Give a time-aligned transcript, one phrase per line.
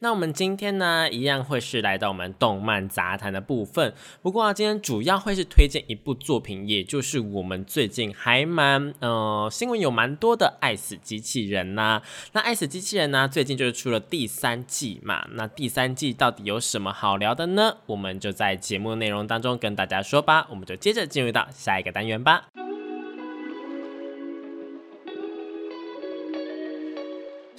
[0.00, 3.94] 那我们今天呢，一样会是来到我们动漫杂谈的部分。
[4.20, 12.02] 不过啊，今天主要会是推荐一部作品，也就是我们最近还蛮呃新闻有蛮多的《爱死机器人》呐。
[12.32, 15.26] 那《爱死机器人》呢，最近就是出了第三季嘛。
[15.32, 17.78] 那第三季到底有什么好聊的呢？
[17.86, 20.46] 我们就在节目内容当中跟大家说吧。
[20.50, 22.48] 我们就接着进入到下一个单元吧。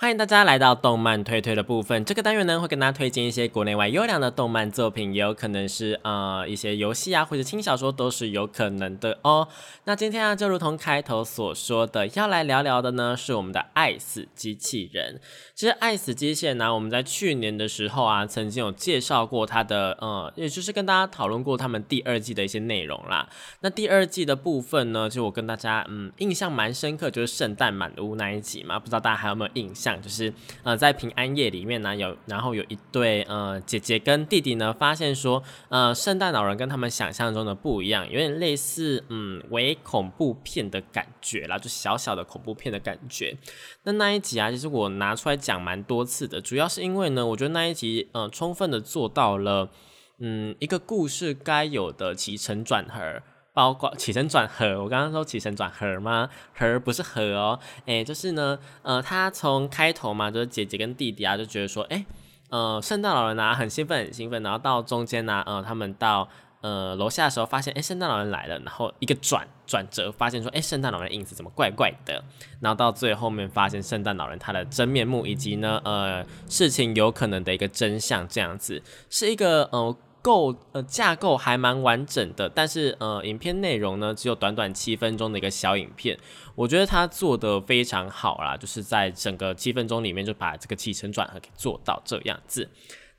[0.00, 2.04] 欢迎大家来到动漫推推的部分。
[2.04, 9.48] 这个单元呢，会跟大家推荐一些国内外优良的动漫作品，也有可能是呃一些游戏啊，或者轻小说都是有可能的哦。
[9.86, 15.16] 那今天啊，就如同开头所说的，要来聊聊的呢，是我们的《爱死机器人》。
[15.56, 23.28] 其实《爱死机器人》呢，我们在去年的时候啊，曾经有介绍过它的，呃，也就是跟大家讨论过他们第二季的一些内容啦。
[23.62, 29.87] 那第二季的部分呢，就我跟大家嗯印象蛮深刻，就是圣诞满屋那一集嘛，不知道大家还有没有印象？
[30.02, 43.36] 就是呃，在平安夜里面呢，有然后有一对呃姐姐跟弟弟呢，发现说呃圣诞老人跟他们想象中的不一样，有点类似嗯伪恐怖片的感觉啦，就小小的恐怖片的感觉。
[43.84, 49.70] 那那一集啊，其实我拿出来讲蛮多次的，主要是因为呢，我觉得那一集呃充分的做到了
[50.18, 53.22] 嗯一个故事该有的起承转合。
[53.58, 56.30] 包括起承转合，我刚刚说起承转合吗？
[56.56, 62.06] 合不是合哦，哎，就是呢，呃，他从开头嘛，就是姐姐跟弟弟啊，就觉得说，哎，
[62.50, 66.28] 呃，圣诞老人啊，很兴奋，很兴奋，然后到中间呢，呃，他们到
[66.60, 72.22] 呃楼下的时候，发现，哎，圣诞老人来了，然后一个转转折，发现说，哎，圣诞老人影子怎么怪怪的？
[72.60, 78.80] 然后到最后面发现圣诞老人他的真面目，以及呢，呃，事情有可能的一个真相，这样子
[79.10, 79.96] 是一个，呃。
[80.28, 86.18] 构呃架构还蛮完整的，但是呃影片内容呢只有短短七分钟的一个小影片，
[86.54, 92.68] 我觉得他做的非常好啦，就是在整个七分钟里面就把这个起承转合给做到这样子。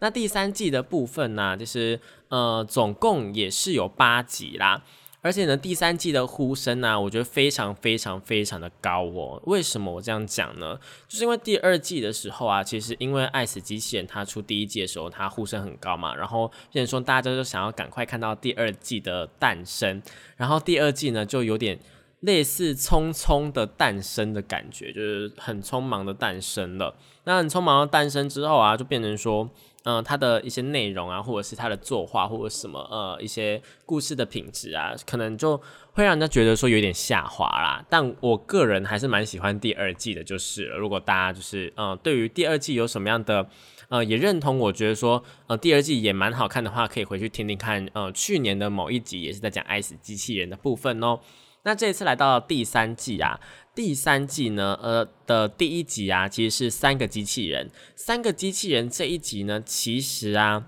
[0.01, 4.83] 那第三季的部分呢，就是呃总共也是有八集啦。
[5.21, 9.41] 而且呢，第三季的呼声呢，我觉得非常非常非常的高哦。
[9.45, 10.79] 为什么我这样讲呢？
[11.09, 20.01] 就是因为第二季的时候啊，其实因为《爱死机器人》它出第一季的时候，它呼声很高嘛，然后变成说大家都想要赶快看到第二季的诞生，
[20.37, 21.77] 然后第二季呢就有点
[22.21, 26.95] 类似匆匆的诞生的感觉，就是很匆忙的诞生了。
[27.25, 29.49] 那很匆忙的诞生之后啊，就变成说。
[29.83, 35.55] 嗯，它的一些内容啊，或者是它的作画，或者什么呃一些故事的品质啊，可能就
[35.93, 37.83] 会让人家觉得说有点下滑啦。
[37.89, 40.65] 但我个人还是蛮喜欢第二季的，就是。
[40.67, 43.47] 如果大家就是嗯，对于第二季有什么样的
[43.87, 47.89] 呃也认同，我觉得说呃第二季也蛮好看的话，可以回去听听看。
[47.93, 51.19] 呃，去年的某一集也是在讲爱死机器人的部分哦。
[51.63, 53.39] 那这一次来到第三季啊。
[53.75, 57.69] 第三季呢，呃的第一集啊，其实是三个机器人。
[57.95, 60.65] 三个机器人这一集呢，其实啊，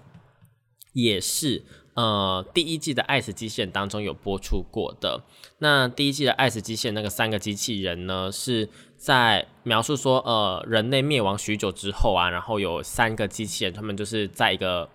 [0.93, 1.63] 也是
[1.95, 5.23] 呃第一季的《爱死机器人》当中有播出过的。
[5.57, 14.89] 那第一季的《爱死机器人》那个三个机器人呢，是在描述说，呃，人类灭亡许久之后啊，然后有三个机器人，他们就是在一个。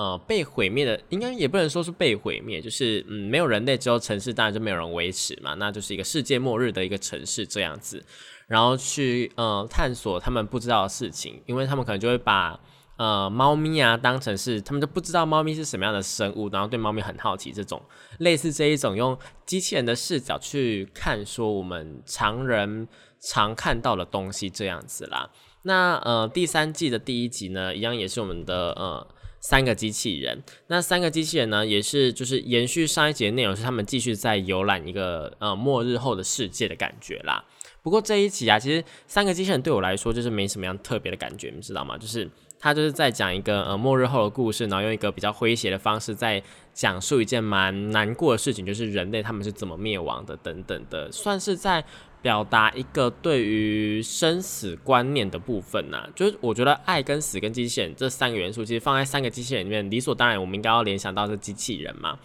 [0.00, 8.02] 呃，被毁灭的应该也不能说是被毁灭，就是嗯，没有人类之后，城市当然就没有人维持嘛，那就是一个世界末日的一个城市这样子，
[8.46, 12.58] 然后去呃探索他们不知道的事情，因为他们可能就会把
[12.96, 17.82] 呃猫咪啊当成是他们就不知道猫咪是什么样的生物，然后对猫咪很好奇，这种
[18.20, 22.88] 类似这一种用机器人的视角去看说我们常人
[23.18, 25.28] 常看到的东西这样子啦。
[25.64, 29.06] 那呃第三季的第一集呢，一样也是我们的呃。
[29.40, 37.44] 三个机器人，那三个机器人呢，也是就是延续上一集的内容，是他们继续在游览一个呃末日后的世界的感觉啦。
[37.82, 41.96] 不过这一集啊，其实三个机器人对我来说就是没什么样特别的感觉，你知道吗？
[41.96, 42.28] 就是
[42.58, 46.42] 他就是在讲一个呃末日后的故事，然后用一个比较诙谐的方式在
[46.74, 51.82] 讲述一件蛮难过的事情，就是人类他们是怎么灭亡的等等的，算是在
[52.22, 56.08] 表达一个对于生死观念的部分呐。
[56.14, 62.18] 就是我觉得爱跟死跟机器人这三个元素，其实放在三个机器人里面，理所当然我们应该要联想到是机器人嘛，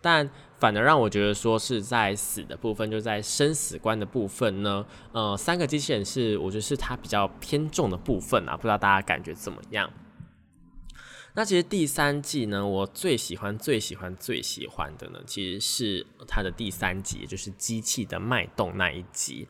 [0.00, 0.28] 但。
[0.60, 4.84] 反而让我觉得说是在死的部分，就在生死观的部分呢。
[5.10, 9.90] 呃，三个机器人是我觉得是它比较偏重的部分啊，不知道大家感觉怎么样？
[11.40, 19.48] 那其实第三季呢，我最喜欢、最喜欢、最喜欢的呢，其实是它的第三集，就是机器的脉动那一集。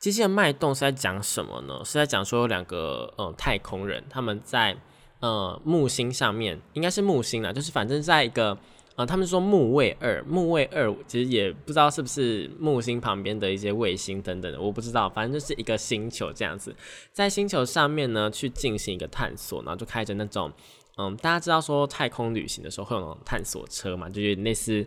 [0.00, 1.80] 机器的脉动是在讲什么呢？
[1.84, 4.76] 是在讲说有两个呃太空人，他们在
[5.20, 8.58] 呃木星上面，应该是木星啊，就是反正在一个。
[8.96, 16.74] 啊，他们说木卫二，木卫二其实也不知道是不是木星旁边的一些卫星等等的，我不知道，反正就是一个星球这样子，
[17.12, 20.52] 在星球上面呢去进行一个探索，然后就开着那种，
[20.98, 24.86] 嗯，大家知道说太空旅行的时候会有那种探索车嘛，就有点类似。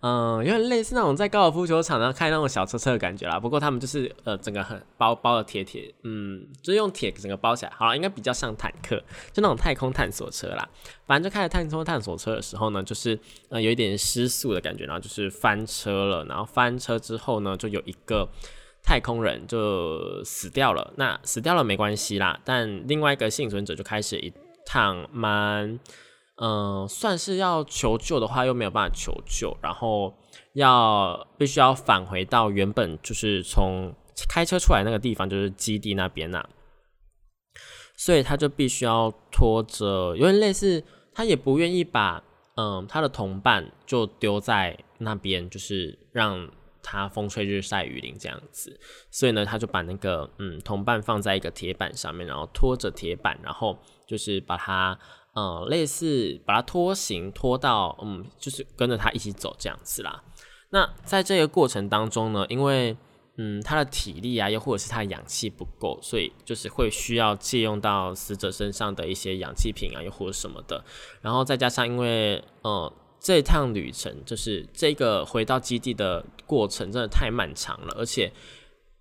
[0.00, 3.40] 嗯，有点类似那种在高尔夫球场上开那种小车车的感觉啦。
[3.40, 7.72] 不过他们就是呃，整个很包包的铁铁，嗯，就用铁整个包起来。
[7.74, 8.96] 好了，应该比较像坦克，
[9.32, 10.68] 就那种太空探索车啦。
[11.04, 13.18] 反正就开着太空探索车的时候呢，就是
[13.48, 16.24] 呃有一点失速的感觉，然后就是翻车了。
[16.26, 18.28] 然后翻车之后呢，就有一个
[18.84, 20.92] 太空人就死掉了。
[20.96, 24.32] 那死掉了没关系啦，但另外一个幸存者就开始一
[24.68, 25.80] 趟蛮。
[26.40, 30.14] 嗯，算是要求救的话，又没有办法求救，然后
[30.52, 33.92] 要必须要返回到原本就是从
[34.28, 36.48] 开车出来那个地方，就是基地那边呐。
[37.96, 42.22] 所以他就必须要拖着，有点类似，他也不愿意把
[42.54, 46.48] 嗯他的同伴就丢在那边，就是让
[46.82, 48.78] 他风吹日晒雨淋这样子。
[49.10, 54.98] 所以呢，他就把那个嗯同伴放在一个铁板上面，然后拖着铁板，然后就是把他。
[55.34, 60.24] 嗯，类似把它拖行拖到，嗯，就是跟着他一起走这样子啦。
[60.70, 62.96] 那在这个过程当中呢，因为
[63.36, 70.82] 嗯他的体力啊，又或者是他氧气不够，所以就是会需要借用到死者身上的一些氧气瓶啊，又或者什么的。
[71.20, 72.92] 然后再加上因为嗯
[73.28, 78.32] 这趟旅程就是这个回到基地的过程真的太漫长了，而且。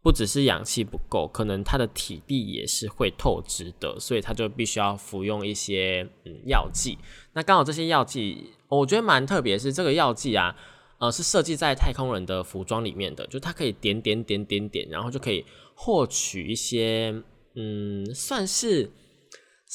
[0.04, 6.98] 不只是氧气不够，可能他的体力也是会透支的，所以他就必须要服用一些嗯药剂。
[7.34, 10.56] 那刚好这些药剂，我觉得蛮特别，是这个药剂啊，
[11.00, 15.44] 呃，是设计在太空人的服装里面的，就它可以点点点点点，然后就可以
[15.76, 17.14] 获取一些
[17.56, 18.90] 嗯，算是。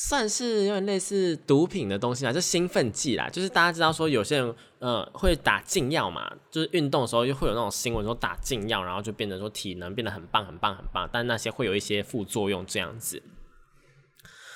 [0.04, 3.28] 算是有点类似毒品的东西啦，就兴奋剂啦。
[3.30, 13.22] 就是大家知道说有些人呃会打禁药嘛，就是运动的时候又会有那种新闻说打禁药，然后就变得说体能变得很棒很棒很棒，但那些会有一些副作用这样子。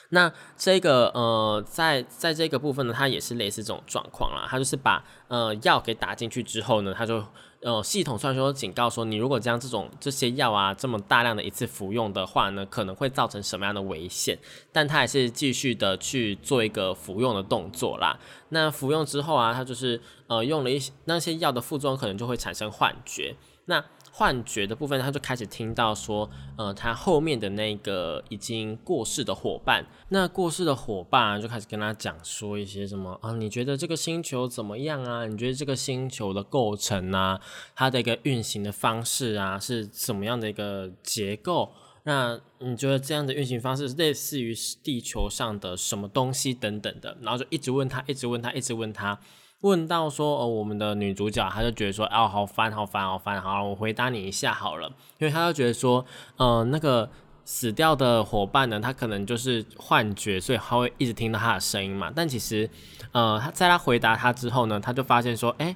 [0.09, 4.49] 那这个呃，在在这个部分呢，它也是类似这种状况啦。
[4.51, 7.25] 它就是把呃药给打进去之后呢，它就
[7.67, 14.39] 呃系统虽然说警告说，你如果将这种这些药啊这么大量的一次服用的话呢，可能会造成什么样的危险，
[14.71, 18.17] 但它还是继续的去做一个服用的动作啦。
[18.51, 23.35] 那服用之后啊，它就是呃用了一些那些药的副作用，可能就会产生幻觉。
[23.65, 23.85] 那
[24.19, 33.33] 幻觉的部分，他就开始听到说，呃，他后面的那个已经过世的伙伴，那过世的伙伴就开始跟他讲说一些什么啊？
[33.33, 35.27] 你觉得这个星球怎么样啊？
[35.27, 37.39] 你觉得这个星球的构成啊，
[37.75, 41.75] 它的一个运行的方式啊，是怎么样的一个结构？
[42.05, 47.19] 那你觉得这样的运行方式类似于地球上的什么东西等等的？
[47.21, 49.21] 然后就一直问他，一直问他，一直问他。
[49.63, 56.05] 问到说，哦，我们的女主角，她就觉得说，哦，好烦，好烦，好烦，好了，我回答你一下好了，因为她就觉得说，
[56.37, 57.09] 呃，那个
[57.45, 62.13] 死掉的伙伴呢，他可能就是幻觉，所以他会一直听到他的声音嘛。
[62.15, 62.69] 但其实，
[63.13, 65.75] 呃，他在他回答他之后呢，他就发现说，哎，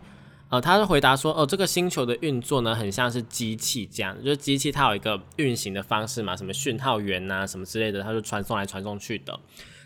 [0.49, 9.39] 呃，他就回答说，哦，这个星球的运作呢，很像是机器这样，就是机器它有一个运行的方式嘛，什么讯号源呐，什么之类的，它就传送来传送去的。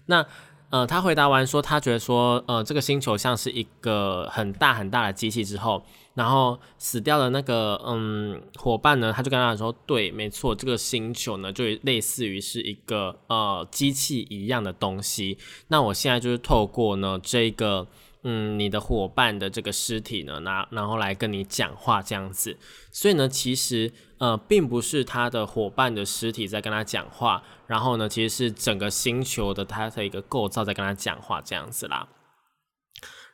[0.07, 0.27] 那
[0.75, 5.81] 呃，他回答完说，他觉得说，呃，这个星球像是一个很大很大的机器之后，
[6.14, 15.38] 然后死掉的那个嗯伙伴呢，他就跟他说，对，没错，这个星球呢就类似于是一个呃机器一样的东西。
[15.69, 17.87] 那我现在就是透过呢这个。
[18.26, 22.57] 嗯，你的伙伴的这个尸体呢，拿然后来跟你讲话这样子，
[22.90, 23.93] 所以呢，其实
[24.25, 32.09] 呃，并不是他的伙伴的尸体在跟他讲话，然后呢，其实是整个星球的它的一个构造在跟他讲话这样子啦。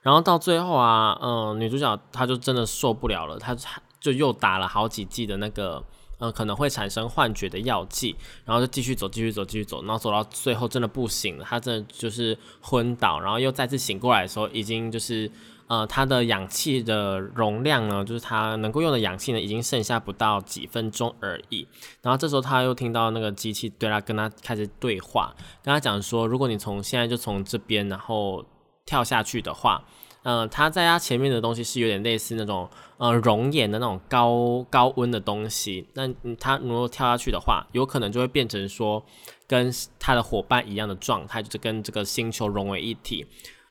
[0.03, 3.57] 然后到最后啊，嗯，女主角她就真的受不了了，她
[4.01, 5.85] 就又打了好几剂的那个
[6.19, 15.31] 呃可能会产生幻觉的药剂，然后就继续走，继续走，继续走，然后走到最后真的不行了，她真的就是昏倒，然后又再次醒过来的时候，已经就是
[15.71, 21.67] 呃它的氧气的容量呢，就是它能够用的氧气呢，已经剩下不到几分钟而已。
[22.03, 28.45] 然后这时候他又听到那个机器对他跟他开始对话，跟他讲说，如果你从现在就从这边然后
[28.85, 29.85] 跳下去的话。
[30.23, 35.87] 呃，他在他前面的东西是有点类似那种呃熔岩的那种高高温的东西。
[35.95, 36.07] 那
[36.39, 39.03] 他如果跳下去的话，有可能就会变成说
[39.47, 43.27] 跟他的伙伴一样的状态，就是跟这个星球融为一体。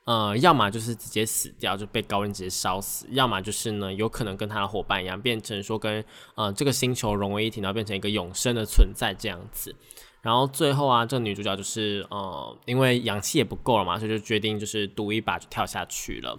[0.09, 9.75] 呃，要么就是直接死掉，就被高温直接烧死；要么就是呢，有可能跟他的伙伴一样，变成说跟呃这个星球融为一体，然后变成一个永生的存在这样子。
[10.23, 16.35] 然后最后啊，这女主角就是呃，因为氧气也不够了嘛，所以就决定就是赌一把就跳下去了。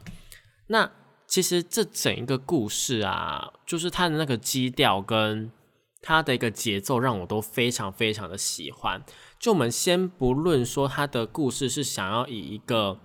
[0.67, 0.91] 那
[1.29, 5.53] 其实这整一个故事啊，就是它的那个基调跟
[6.03, 9.01] 它的一个节奏，让我都非常非常的喜欢。
[9.39, 12.99] 就我们先不论说它的故事是想要以一个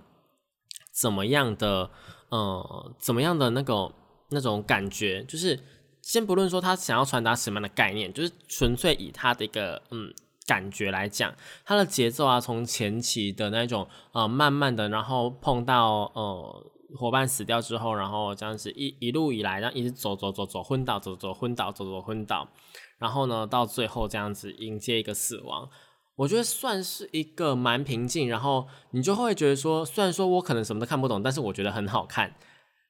[0.95, 1.91] 怎么样的
[2.29, 3.91] 呃怎么样的那个
[4.29, 5.59] 那种感觉，就是
[6.01, 10.13] 先不论说他想要传达什么样的概念，就是纯粹以他的一个嗯。
[10.47, 11.33] 感觉来讲，
[11.65, 22.47] 它的节奏啊，从前期的那种呃慢慢的，然后碰到呃伙伴死掉之后，然后这样子一一路以来，然后一直走走走走昏倒，走走昏倒，走走昏倒，
[22.99, 25.67] 然后呢到最后这样子迎接一个死亡，
[26.15, 32.35] 我觉得算是一个蛮平静，然后你就会觉得说，虽然说我可能什么都看不懂，但是我觉得很好看，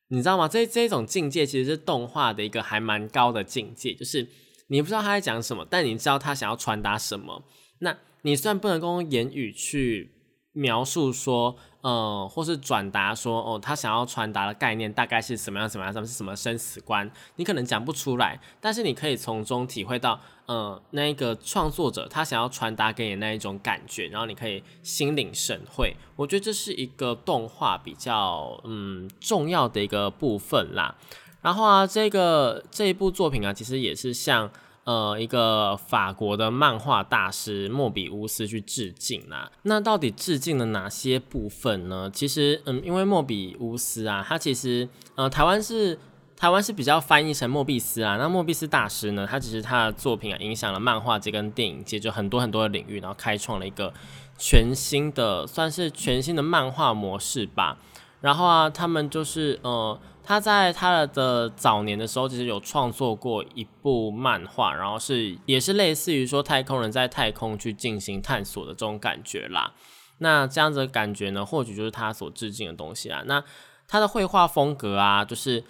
[0.10, 0.48] 你知道吗？
[0.48, 4.28] 这这种境界其实是动画的一个还蛮高的境界，就是。
[4.68, 7.44] 你不知道他在讲什么，但你知道他想要传达什么。
[7.82, 10.15] 那你虽然不能够用言语去
[10.56, 18.40] 描述说，呃，或是转达说，哦，他想要传达的概念大概是什么样、什么样、什么是什么生死观，你可能讲不出来。
[18.62, 25.94] 但是你可以从中体会到，呃，那一个创作者他想要传达给你那一种感觉，然后你可以心领神会。
[26.16, 30.96] 我觉得这是一个动画比较嗯重要的一个部分啦。
[31.42, 34.50] 然后啊，这个这一部作品啊，其实也是像
[34.86, 39.52] 呃一个法国的漫画大师莫比乌斯去致敬啦。
[39.64, 42.10] 那到底致敬了哪些部分呢？
[42.14, 46.00] 其实，嗯，因为莫比乌斯啊，他其实呃台湾是
[46.38, 48.18] 台湾是比较翻译成莫比斯啊。
[48.18, 53.94] 那莫比斯大师呢，他其实他的作品啊，影响了漫画界跟电影界就很多很多的领域，然后开创了一个
[54.38, 57.78] 全新的算是全新的漫画模式吧。
[58.22, 60.00] 然后啊，他们就是呃。
[60.26, 69.74] 他在他的早年的时候，其实有创作过一部漫画，然后是也是类似于说太空人在太空去进行探索的这种感觉啦。
[70.18, 73.24] 那这样子的感觉呢，或许就是他所致敬的东西啦。
[73.28, 73.44] 那
[73.88, 75.64] 他的绘画风格啊，就是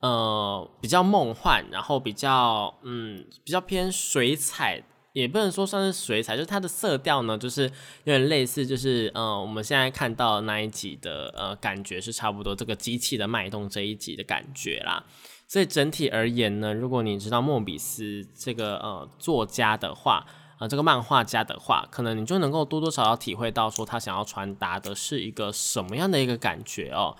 [0.00, 4.82] 呃比较梦幻，然后比较嗯比较偏水彩。
[5.12, 7.70] 也不能说算是水彩，就是它的色调呢，就是有
[8.04, 15.04] 点类似，就是呃，我们现在看到那一集的呃感觉是差不多这个机器的脉动这一集的感觉啦。
[15.48, 20.24] 所以整体而言呢，如果你知道莫比斯这个呃作家的话，
[20.60, 27.16] 呃这个漫画家的话，可能你就能够多多少少体会到说他想要传达的是一个什么样的一个感觉哦。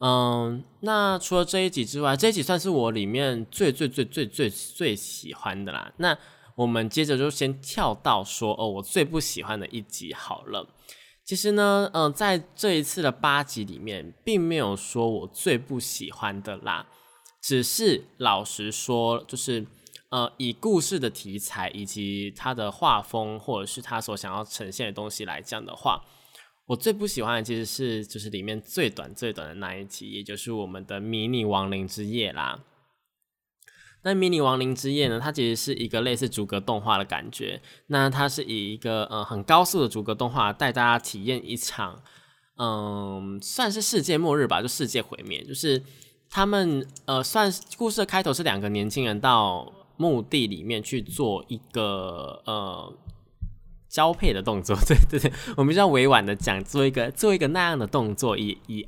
[0.00, 5.90] 嗯，那除了这一集之外，这一集算是我里面最最最最最最喜欢的啦。
[5.96, 6.18] 那
[6.56, 10.68] 我们接着就先跳到说哦，我最不喜欢的一集好了。
[11.24, 16.86] 其实呢，嗯，在这一次的八集里面，并没有说我最不喜欢的啦，
[17.40, 19.66] 只是老实说，就是
[20.10, 26.04] 呃，以故事的题材以及它的画风，或者是他所想要呈现的东西来讲的话，
[26.66, 32.60] 我最不喜欢的其实是就是里面最短最短的那一集，也就是我们的迷你亡灵之夜啦。
[34.04, 35.18] 那迷你亡灵之夜呢？
[35.18, 37.60] 它其实是一个类似逐格动画的感觉。
[37.86, 42.02] 那它是以一个呃很高速的逐格动画带大家体验一场，
[42.58, 45.42] 嗯，算是世界末日吧，就世界毁灭。
[45.42, 45.82] 就是
[46.28, 52.92] 他们呃，算故事的开头是两个年轻人到墓地里面去做一个呃
[53.88, 54.76] 交配的动作。
[54.86, 58.86] 对对对，我们比较委婉的讲，做一个做一个那样的动作，以以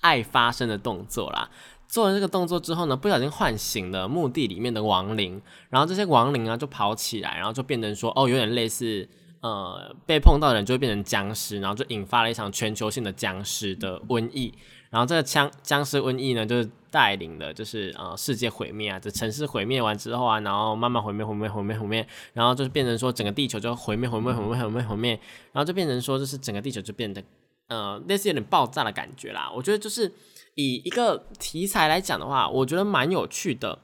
[0.00, 1.50] 爱发生的动作啦。
[1.88, 5.40] 做完这个动作之后呢，不小心唤醒了墓地里面的亡灵，
[5.70, 9.08] 然后这些亡灵啊就跑起来，然后就变成说，哦，有点类似，
[9.40, 14.52] 呃，被碰到的人就会变成僵尸，然后就引发了一场全球性的僵尸的瘟疫，
[14.90, 25.18] 然后这个僵僵尸瘟疫呢，就是带领的，就是呃世界毁灭啊，这城市毁灭完之后啊，然后慢慢毁灭毁灭毁灭毁灭，然后就是变成说整个地球就毁灭毁灭毁灭毁灭毁灭，
[25.52, 27.24] 然后就变成说就是整个地球就变得
[27.68, 30.12] 呃类似有点爆炸的感觉啦，我觉得就是。
[30.58, 33.78] 以一个题材来讲的话，我觉得蛮有趣的。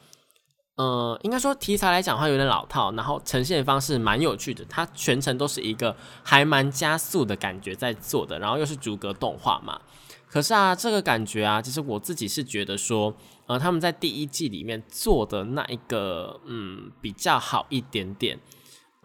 [0.74, 9.80] 呃，应该说题材来讲的话有点老套，然后呈现方式蛮有趣的，它全程都是一个还蛮加速的感觉在做的，然后又是逐格动画嘛。
[10.28, 13.14] 可是啊，这个感觉啊，其实我自己是觉得说，
[13.46, 18.40] 呃，他们在第一季里面做的那一个，嗯，比较好一点点。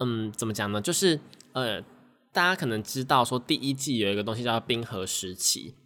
[0.00, 0.80] 嗯，怎么讲呢？
[0.80, 1.20] 就是
[1.52, 1.80] 呃，
[2.32, 5.76] 大家可能知道说，第一季有一个东西叫冰河时期。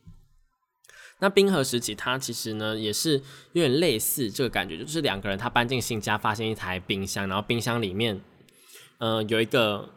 [1.25, 3.15] 那冰河时期，它其实呢也是
[3.53, 8.21] 有点类似这个感觉，就是两个人他搬进新家，发现一台冰箱，然后冰箱里面，
[8.99, 9.89] 呃，有一个，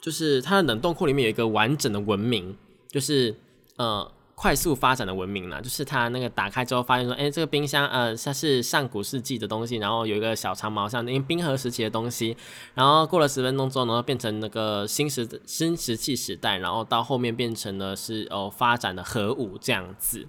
[0.00, 2.56] 就是它的冷冻库里面有一个完整的文明，
[2.88, 3.34] 就是
[3.78, 4.12] 呃。
[4.42, 12.34] 快速发展的文明啦，就是它那个打开之后发现说，哎，这个冰箱呃，它是上古世纪的东西，然后有一个小长毛像，因为冰河时期的东西，
[12.72, 20.26] 然后过了十分钟之后呢，变成那个新石新石器时代，然后到后面变成了是哦发展的核武这样子，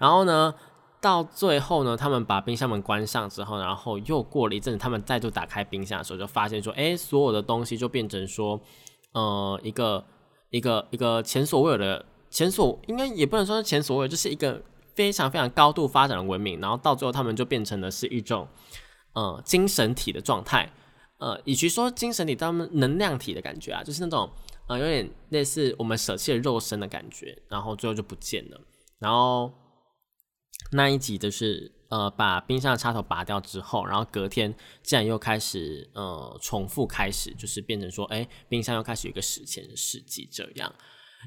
[0.00, 0.52] 然后呢，
[1.00, 8.60] 到最后呢，他们把冰箱门关上之后，然后又过了一阵子，他们再度打开冰箱的时候，就发现说，哎，所有的东西就变成说，
[9.12, 10.04] 呃，一个
[10.50, 12.04] 一个一个前所未有的。
[12.32, 14.62] 前所应该也不能说是前所未有，就是一个
[14.94, 18.46] 非常非常高度发展的文明，然后到最后他们就变成了是一种
[19.14, 20.72] 呃精神体的状态，
[21.18, 24.30] 呃，与其说精神体，他们能量体的感觉啊，就是那种
[24.68, 28.60] 呃有点类似我们舍弃了肉身的感觉，然后最后就不见了。
[29.00, 29.52] 然后
[30.72, 40.72] 那一集就是呃把冰箱的插头拔掉之后，然后隔天竟然又开始呃重复开始，就是变成说，哎，冰箱又开始有一个史前世纪这样。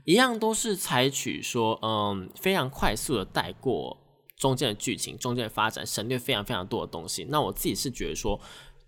[0.06, 3.96] 一样都是采取说，嗯，非常快速的带过
[4.38, 7.26] 中间的剧情，中间的发展，省略非常非常多的东西。
[7.26, 8.40] 那我自己是觉得说，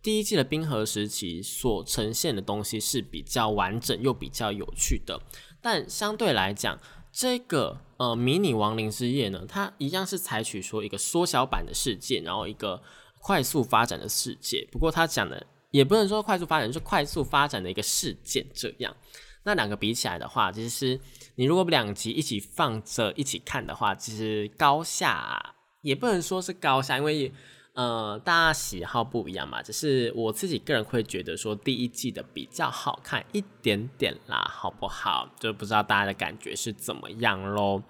[0.02, 5.22] 第一季的冰河时期所呈现的东西是比较完整又比较有趣的。
[5.62, 6.80] 但相对来讲，
[7.12, 12.82] 这个呃迷你亡灵之夜呢，它一样是采取说一个缩小版的世界，然后一个
[13.20, 14.68] 快速发展的世界。
[14.72, 18.96] 不过它讲的也不能说快速发展，是快速发展的一个事件这样。
[19.44, 21.00] 那两个比起来的话，其实
[21.36, 27.32] 你如果两集一起放着一起看的话，其实高下也不能说是高下，因为
[27.76, 29.62] 呃大家喜好不一样嘛。
[29.62, 35.30] 只是我自己个人会觉得说第一季的比较好看一点点啦，好不好？
[35.40, 37.84] 就不知道大家的感觉是怎么样喽。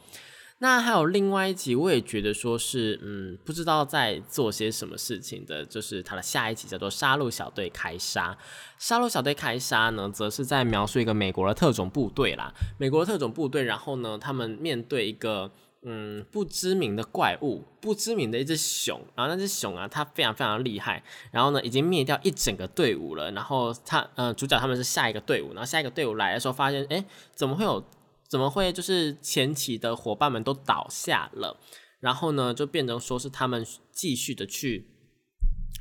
[0.60, 8.32] 那还有另外一集，我也觉得说是，嗯，不知道在做些什么事情的，就是它的下一集叫做《杀戮小队开杀》。
[8.80, 15.52] 杀戮小队开杀呢，则是在描述一个美国的特种部队啦，美国的特种部队，然后呢，他们面对一个
[15.86, 27.82] 嗯不知名的怪物，不知名的一只熊，然后那只熊啊，它非常非常厉害，然后呢，已经灭掉一整个队伍了，然后他，嗯，主角他们是下一个队伍，然后下一个队伍来的时候，发现，哎，怎么会有？
[28.28, 31.56] 怎么会就是前期的伙伴们都倒下了，
[32.00, 34.88] 然后呢就变成说是他们继续的去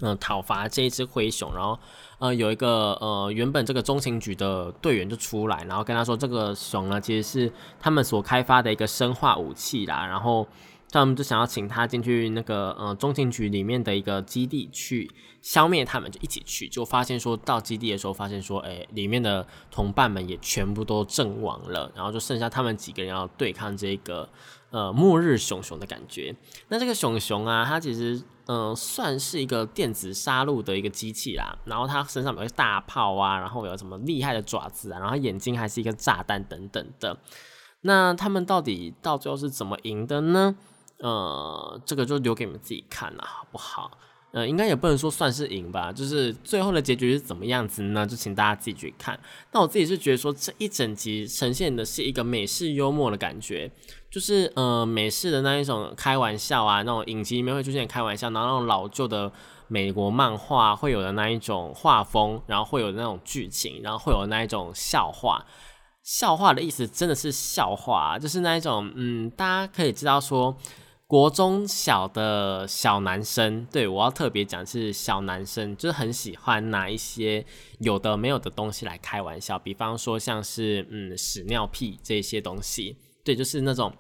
[0.01, 1.79] 嗯讨伐这一只灰熊，然后
[2.19, 10.47] 呃有一个呃原本这个中情局的队员就出来，然后跟他说这个熊呢其实是他们所开发的一个生化武器啦，然后。
[10.91, 15.11] 他们就想要请他进去那个呃中情局里面的一个基地去
[15.43, 24.29] 消灭他们，就一起去，就发现说到基地的时候，发现说，哎，里面的同伴们也全部都阵亡了，然后就剩下他们几个人要对抗这个
[24.75, 26.35] 呃末日熊熊的感觉。
[26.67, 37.17] 那这个熊熊啊，它其实嗯算是一个电子杀戮的一个机器啦，然后它身上有个大炮啊，然后有什么厉害的爪子啊，然后眼睛还是一个炸弹等等的。
[37.83, 40.57] 那他们到底到最后是怎么赢的呢？
[40.99, 43.93] 呃，这个就留给你们自己看了，好不好？
[44.35, 48.05] 呃，应该也不能说算是赢吧，就是最后的结局是怎么样子呢？
[48.05, 49.17] 就请大家自己去看。
[49.53, 53.71] 那我自己是觉得说，这一整集呈现的是一个美式幽默的感觉，
[54.11, 59.31] 就是呃美式的那一种开玩笑啊，那种影集里面会出现开玩笑，然后那种老旧的
[59.69, 65.47] 美国漫画会有的那一种画风，然后会有那种剧情，然后会有那一种笑话。
[66.03, 70.57] 笑话的意思真的是笑话，就是那一种，嗯，大家可以知道说。
[71.07, 77.45] 国中小的小男生，对我要特别讲是小男生，就是很喜欢拿一些
[77.81, 83.93] 有的没有的东西来开玩笑，比方说像是嗯屎尿屁这些东西，对，就是那种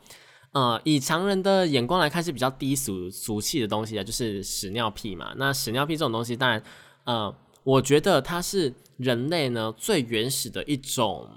[0.52, 5.34] 呃以常人的眼光来看是比较低俗俗气的东西啊，就是屎尿屁嘛。
[5.36, 6.60] 那屎尿屁这种东西，当然
[7.04, 7.32] 呃，
[7.64, 11.28] 我觉得它是人类呢最原始的一种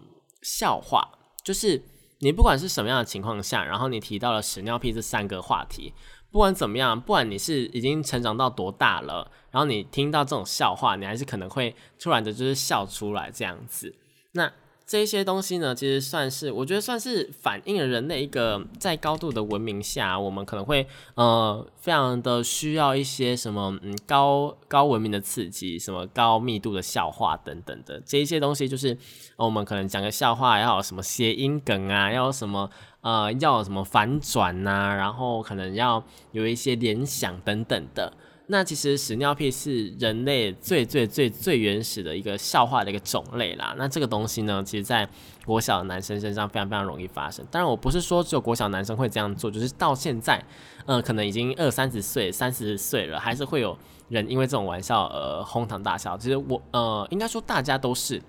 [0.41, 1.06] 笑话，
[1.43, 1.84] 就是。
[2.19, 5.93] 你不管是什么样的情况下，然后你提到了屎尿屁这三个话题，
[6.32, 13.95] 不管怎么样，不管你是已经成长到多大了，然后你听到这种笑话，你还是可能会突然的就是笑出来这样子。
[14.32, 14.51] 那
[14.88, 28.97] 这些东西呢，其实算是我觉得算是反映了人类一个在高度的文明下，我们可能会呃非常的需要一些什么嗯高高文明的刺激，什么高密度的笑话等等的这一些东西，就是
[29.36, 32.69] 我们可能讲个笑话要什么谐音梗啊，要什么
[33.02, 38.13] 呃要什么反转呐，然后可能要有一些联想等等的。
[38.50, 43.76] 那其实屎尿屁是人类最最最最原始的一个笑话的一个种类啦。
[43.78, 45.08] 那这个东西呢，其实在
[45.46, 47.46] 国小男生身上非常非常容易发生。
[47.52, 50.42] 当然，我不是说只有国小男生会这样做，就是到现在，
[50.86, 56.18] 呃，可能已经二三十岁、三十岁了，还是会有人因为这种玩笑而哄堂大笑。
[56.18, 58.22] 其实我呃，应该说大家都是，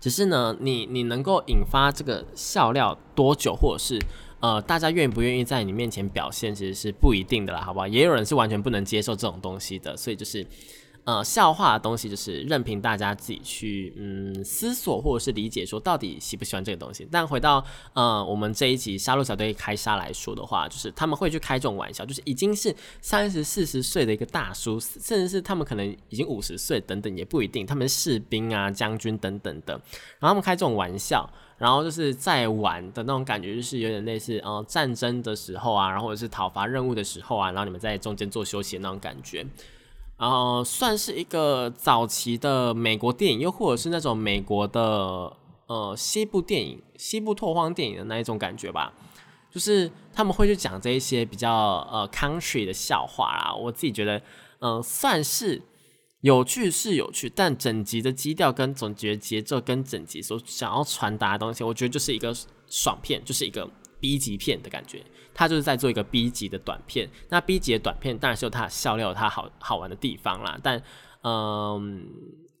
[0.00, 3.98] 只是呢，你你能够引发这个笑料多久，或者是。
[4.46, 7.86] 呃，大家愿不愿意在你面前表现，其实是不一定的啦，好不好？
[7.88, 10.46] 也有人是完全不能接受这种东西的，所以就是。
[11.06, 17.06] 呃，笑话的东西就是任凭大家自己去嗯思索或者是理解，说到底喜不喜欢这个东西。
[17.08, 29.74] 但回到呃我们这一集杀戮小队开杀来说的话，就是他们会去开这种玩笑，就是已经是三十四十岁的一个大叔，甚至是他们可能已经五十岁等等也不一定，他们士兵啊将军等等的，
[30.18, 39.46] 然后他们开这种玩笑，然后就是在玩的那种感觉，就是有点类似呃战争的时候啊，然后或者是讨伐任务的时候啊，然后你们在中间做休息那种感觉。
[40.18, 45.30] 然后算是一个早期的美国电影，又或者是那种美国的
[45.66, 48.92] 呃西部电影、西部拓荒电影的那一种感觉吧。
[49.50, 53.54] 就是他们会去讲这一些比较呃 country 的笑话啦。
[53.54, 54.20] 我自己觉得，
[54.60, 55.60] 嗯，算是
[56.26, 62.34] 有趣是有趣，但整集的基调跟总结节奏跟整集所想要传达的东西，我觉得就是一个
[62.68, 63.68] 爽片，就是一个。
[63.98, 67.08] B 级片的感觉，他就是在做一个 B 级的短片。
[67.30, 70.82] 那 B 级的短片当然是有它的笑料、它好好玩的地方啦，但
[71.22, 72.06] 嗯。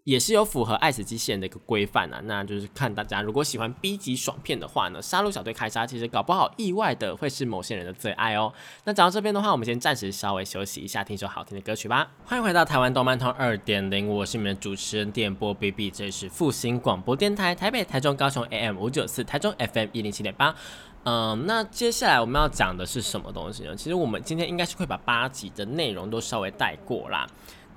[0.06, 8.52] 也是有符合爱死机器人的一个规范啊，那就是看大家如果喜欢 B 级爽片的话呢，杀戮小队开杀其实搞不好意外的会是某些人的最爱哦。
[8.84, 12.08] 那讲到这边的话，我们先暂时稍微休息一下，听首好听的歌曲吧。
[12.24, 20.54] 欢迎回到台湾动漫通二点零，我是你们的主持人电波 BB，这里是复兴广播电台台北、台中、高雄 AM 五九四，台中 FM 一零七点八。
[21.02, 23.74] 嗯，那接下来我们要讲的是什么东西呢？
[23.74, 27.26] 其实我们今天应该是会把八集的内容都稍微带过啦。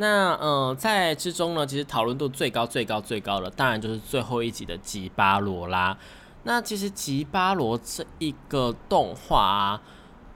[0.01, 5.97] 那呃，在之中呢，其实讨论度最高、最高、最高的，当然就是最后一集的吉巴罗啦。
[6.43, 9.81] 那其实吉巴罗这一个动画，啊，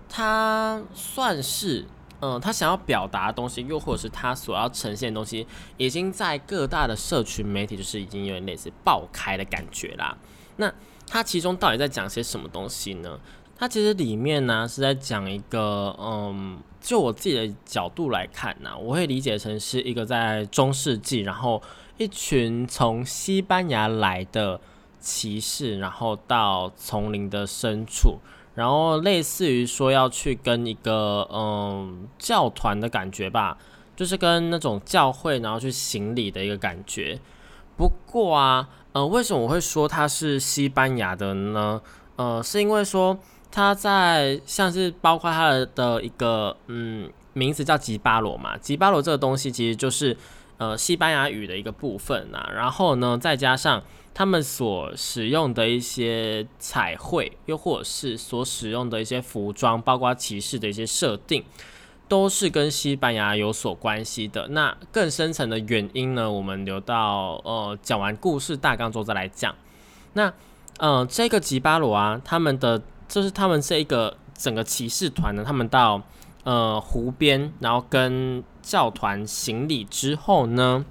[0.09, 1.85] 它算是，
[2.19, 5.47] 嗯，他想要表达的东西，又或者是他所要呈现的东西，
[5.77, 10.17] 已经在各大的社群媒体，就是已经有点类似爆开的感觉啦。
[10.57, 10.69] 那
[11.07, 13.17] 它其中到底在讲些什么东西呢？
[13.55, 21.61] 它其实里面呢是在讲一个，嗯，就我自己的角度来看呢，我会理解成是一个在中世纪，然后
[21.97, 24.59] 一群从西班牙来的
[24.99, 28.19] 骑士，然后到丛林的深处，
[28.53, 33.57] 然后类似于说要去跟一个嗯教团的感觉吧，
[33.95, 37.17] 就是跟那种教会然后去行礼的一个感觉。
[37.77, 41.81] 不过啊，呃，为什么我会说它是西班牙的呢？
[42.17, 43.17] 呃，是因为说。
[43.55, 50.17] 他在像是包括他的一个嗯名字叫吉巴罗嘛，吉巴罗这个东西其实就是
[50.57, 61.43] 呃西班牙语的一个部分呐，然后呢再加上他们所使用的一些彩绘，又或者是所使用的一些服装，包括骑士的一些设定，
[62.07, 64.47] 都是跟西班牙有所关系的。
[64.47, 69.53] 那更深层的原因呢，我们留到呃讲完故事大纲之后再来讲。
[70.13, 70.33] 那
[70.79, 72.81] 呃这个吉巴罗啊，他们的。
[73.07, 76.01] 就是他们这一个整个骑士团呢，他们到
[76.43, 80.85] 呃湖边，然后跟教团行礼之后呢，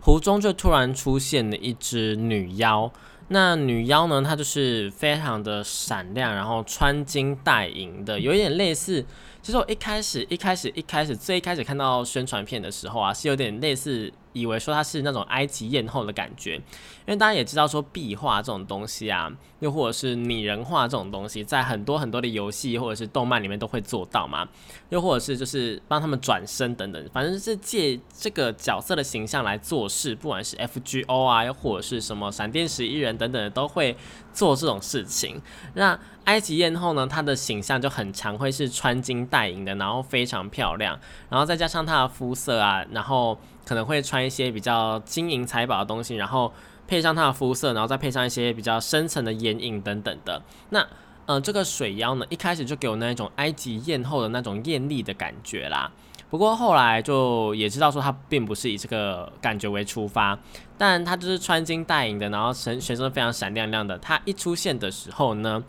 [0.00, 2.90] 湖中就突然出现了一只女妖。
[3.28, 9.04] 那女妖呢，她就是非常的闪亮，然后穿金戴银的，有一点类似。
[9.42, 14.12] 其实我一开始一开始一开始最一开始看到宣传片的时候啊，是有点类似。
[14.34, 16.62] 以为说它是那种埃及艳后的感觉，因
[17.06, 24.46] 为大家也知道说壁画这种东西啊，又或者是拟人化这种东西，在很多很多的游戏或者是动漫里面都会做到嘛，
[24.90, 33.96] 又或者是就是帮他们转身等等，反正是借这个角色的形象来做事，不管是 FGO 啊，又或者是什么闪电十一人等等，都会
[34.38, 35.40] 做这种事情。
[35.74, 40.98] 那埃及艳后呢，她的形象就很常会是穿金戴银的，然后非常漂亮，
[41.28, 43.36] 然后再加上她的肤色啊，然后。
[43.68, 46.50] 可能会穿一些比较金银财宝的东西，然后
[46.86, 50.42] 配上她的肤色，然后再配上一些比较深层的眼影等等的。
[50.70, 50.82] 那
[51.28, 55.92] 呃，这个水妖呢，一开始就给我那一种埃及艳后的那种艳丽的感觉啦。
[56.30, 60.38] 不过后来就也知道说，他并不是以这个感觉为出发，
[60.78, 63.98] 但他就是穿金戴银的，然后神全身非常闪亮亮的。
[63.98, 65.62] 他一出现的时候呢，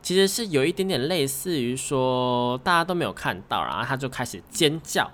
[0.00, 5.10] 其实是有一点点类似于说大家都没有看到，然后他就开始尖叫。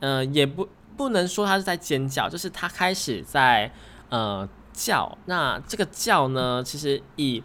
[0.00, 3.72] 呃，也不不能说他是在尖叫，就是他开始在
[4.08, 5.16] 呃叫。
[5.26, 7.40] 那这个叫呢，其实以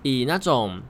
[0.00, 0.80] 以那种。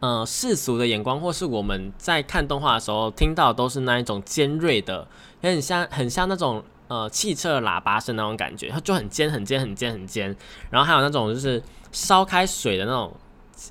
[0.00, 5.06] 呃，世俗的眼光，或是我们在看动画的时候听到，都是那一种尖锐的，
[5.42, 10.34] 也很像很像那种呃汽车喇叭声那种感觉，它就很尖、很尖、很尖、很尖。
[10.70, 13.12] 然后还有那种就是烧开水的那种，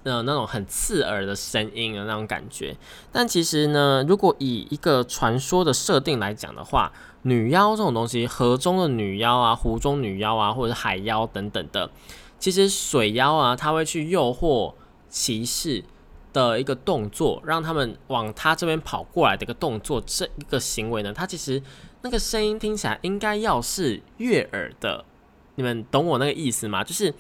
[0.04, 2.78] 呃，那种很刺耳的声音的那种感觉。
[3.12, 6.92] 但其实呢，如果以一个传说的设定来讲的话，
[7.24, 11.90] 女妖这种东西，河中的女妖啊，湖中女妖啊，或者是海妖等等的，
[12.38, 14.76] 其实水妖啊，它会去诱惑
[15.10, 15.84] 骑士。
[16.40, 21.62] 的一个动作，让他们往他这边跑过来的一个动作，这一个行为呢，他其实
[22.02, 25.04] 那个声音听起来应该要是悦耳的，
[25.56, 26.84] 你们懂我那个意思吗？
[26.84, 27.14] 就是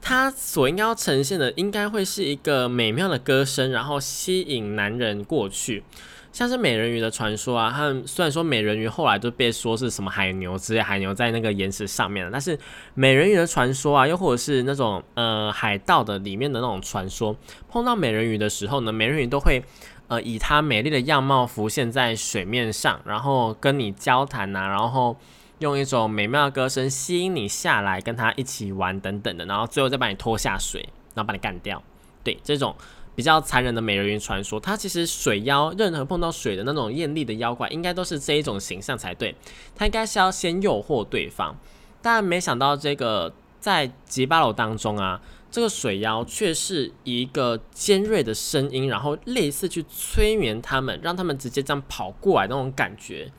[0.00, 5.84] 他所应该要呈现的，应该会是一个美妙的歌声，然后吸引男人过去。
[6.32, 12.56] 像是美人鱼的传说啊，他们虽然说美人鱼后来就被说是什么海牛之类，海牛在那个岩石上面了，但是
[12.94, 17.34] 美人鱼的传说啊，又或者是那种呃海盗的里面的那种传说，
[17.68, 19.62] 碰到美人鱼的时候呢，美人鱼都会
[20.06, 25.16] 呃以她美丽的样貌浮现在水面上，然后跟你交谈呐，然后
[25.58, 31.82] 用一种美妙的歌声吸引你下来跟他一起玩等等的，然后最后再把你拖下水，然后把你干掉，
[32.22, 32.74] 对这种。
[33.16, 39.34] 比较残忍的美人鱼传说，它其实水妖，任何碰到水的那种艳丽的妖怪，应该都是这一种形象才对。
[39.74, 41.54] 它应该是要先诱惑对方，
[42.00, 45.20] 但没想到这个在吉巴楼当中啊，
[45.50, 53.30] 这个水妖却是一个尖锐的声音，然后类似去催眠他们，让他们直接这样跑过来那种感觉。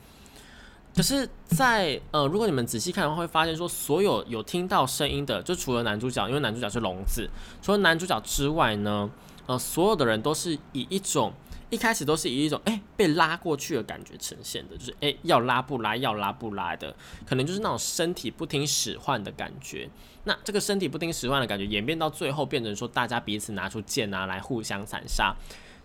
[0.94, 7.28] 可是，在呃，如果你们仔细看的话，会发现说，所有有听到声音的，就除了男主角，因为男主角是聋子，
[7.62, 9.10] 除了男主角之外呢。
[9.48, 11.34] 呃，所有的人都是以一种
[11.70, 16.94] 一开始都是以一种哎被拉过去的感觉呈现的，就是哎要拉不拉，要拉不拉的，
[17.26, 19.90] 可能就是那种身体不听使唤的感觉。
[20.26, 25.34] 那这个身体不听使唤的感觉演变到最后，变成说大家彼此拿出剑啊来互相残杀。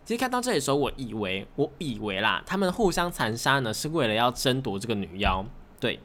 [0.05, 5.45] 其实看到这里的时候，我以为我以为啦，他们互相残杀呢是为了要争夺这个女妖，
[5.81, 5.99] 对，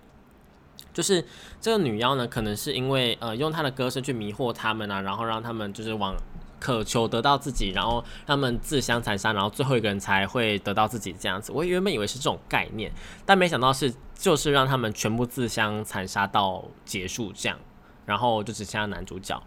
[0.94, 1.26] 就是
[1.60, 6.16] 这个女妖呢，可能是因为呃用她的歌声去迷惑他们啊，然后让他们就是往。
[6.62, 11.52] 渴求得到自己，然后他们自相残杀，然后最后一个人才会得到自己这样子。
[11.52, 12.89] 我原本以为是这种概念，
[13.26, 17.58] 但没想到是就是让他们全部自相残杀到结束这样，
[18.06, 19.41] 然后就只剩下男主角。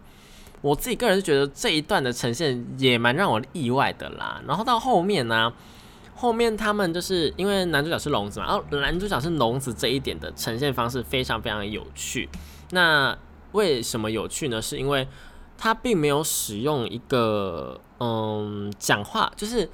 [0.61, 4.41] 我自己个人是觉得这一段的呈现也蛮让我意外的啦。
[4.47, 5.53] 然后到后面呢，
[6.15, 12.27] 后面他们就是因为男主角是聋子嘛，然后男主角是聋子这一点的呈现方式非常非常有趣。
[12.71, 13.15] 那
[13.51, 14.61] 为什么有趣呢？
[14.61, 15.07] 是因为
[15.57, 19.69] 他并没有使用一个嗯讲话，就是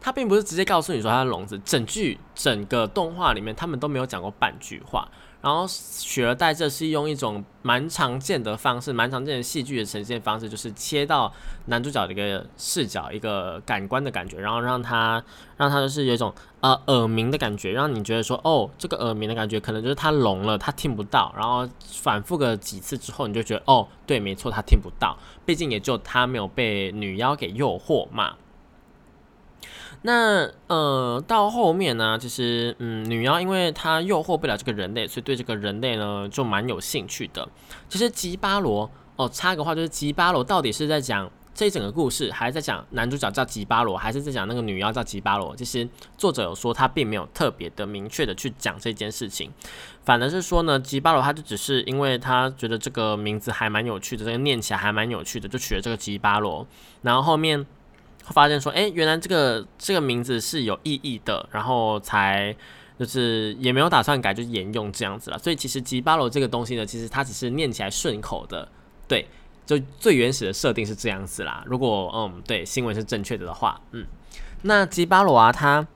[0.00, 5.08] 他并不是直接告诉你说他是聋子，整句整个动画里面他们都没有讲过半句话。
[5.44, 11.30] 然后取而代之是用一种蛮常见的方式，蛮常见的戏剧的呈现方式，就是切到
[11.66, 15.22] 男主角的一个视角，一个感官的感觉，然后让他
[15.58, 21.30] 让他就是有一种呃耳鸣的感觉，让你觉得说哦，这个耳鸣的感觉可能就是他聋了，他听不到。
[21.36, 21.68] 然后
[22.00, 28.34] 反复个几次之后，你就觉得哦，对，没错，他听不到，毕竟也就他没有被女妖给诱惑嘛。
[30.06, 37.48] 那呃，到后面呢，其实嗯，女妖因为她诱惑不了这个人类，所以对这个人类呢就蛮有兴趣的。
[37.88, 45.56] 其实吉巴罗哦，插个话就是吉巴罗到底是在讲这一整个故事，还是在讲男主角叫吉巴罗，还是在讲那个女妖叫吉巴罗？
[45.56, 45.88] 其实
[46.18, 49.50] 作者有说他并没有特别的明确的去讲这件事情，
[50.04, 56.66] 反而是说呢，吉巴罗他就只是因为他觉得这个名字还蛮有趣的，这个念起来还蛮有趣的，就取了这个吉巴罗，
[57.00, 57.64] 然后后面。
[58.32, 62.54] 发现说，哎，原来这个这个名字是有意义的，然后才
[62.98, 65.38] 就是也没有打算改，就沿用这样子了。
[65.38, 68.68] 所以其实吉巴罗这个东西呢，其实它只是念起来顺口的，
[69.06, 69.28] 对，
[69.66, 71.62] 就最原始的设定是这样子啦。
[71.66, 74.06] 如果嗯，对，新闻是正确的的话，嗯，
[74.62, 75.86] 那吉巴罗啊，它。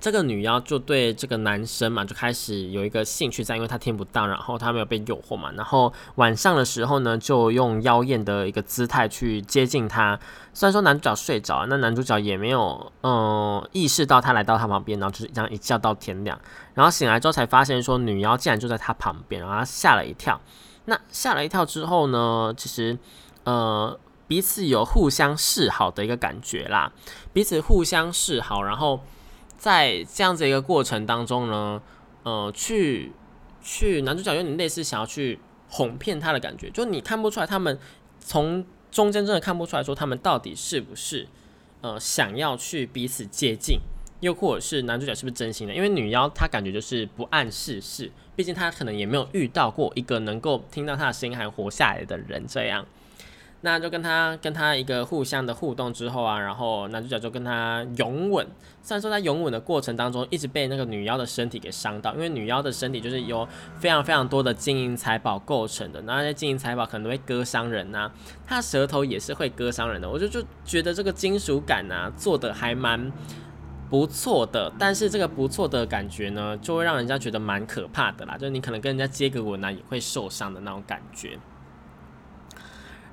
[0.00, 10.18] 这个女妖就对这个男生嘛，就开始有一个兴趣在，因为他听不到，然后他没有被诱惑嘛，然后晚上的时候呢，就用妖艳的一个姿态去接近他。
[10.54, 16.40] 虽然说男主角睡着，那男主角也没有嗯意识到他来到他旁边，然后就是这样一觉到天亮，
[16.74, 20.40] 然后醒来之后才发现说女妖竟然就在他旁边，然后他吓了一跳。
[20.84, 22.96] 那吓了一跳之后呢，其实
[23.44, 26.92] 呃彼此有互相示好的一个感觉啦，
[27.32, 29.00] 彼此互相示好，然后
[29.58, 31.82] 在这样子一个过程当中呢，
[32.22, 33.12] 呃，去
[33.60, 37.78] 去男主角有点类似想要去哄骗他的感觉，就你看不出来他们
[38.18, 41.26] 从中间真的看不出来说他们到底是不是
[41.82, 43.80] 呃想要去彼此接近。
[44.20, 45.72] 又或者是男主角是不是真心的？
[45.72, 52.44] 因为女妖她感觉就是不谙世事，毕竟她可能也没有遇到过一个能够听到她的声音还活下来的人。
[52.48, 52.84] 这样，
[53.60, 58.46] 那就跟他跟他一个互相的互动之后啊，然后男主角就跟他拥吻。
[58.82, 63.46] 虽然说在拥吻的过程当中，一直被那个女妖的身体给伤到，因为女妖的身体就是由
[63.78, 68.10] 非常非常多的金银财宝构成的，那些金银财宝可能会割伤人呐，
[68.46, 70.08] 他舌头也是会割伤人的。
[70.08, 73.12] 我就就觉得这个金属感啊，做的还蛮。
[73.90, 78.36] 不错的，但是这个不错的感觉呢，就会让人家觉得蛮可怕的啦。
[78.36, 81.38] 就是你可能跟人家接个吻啊，也会受伤的那种感觉。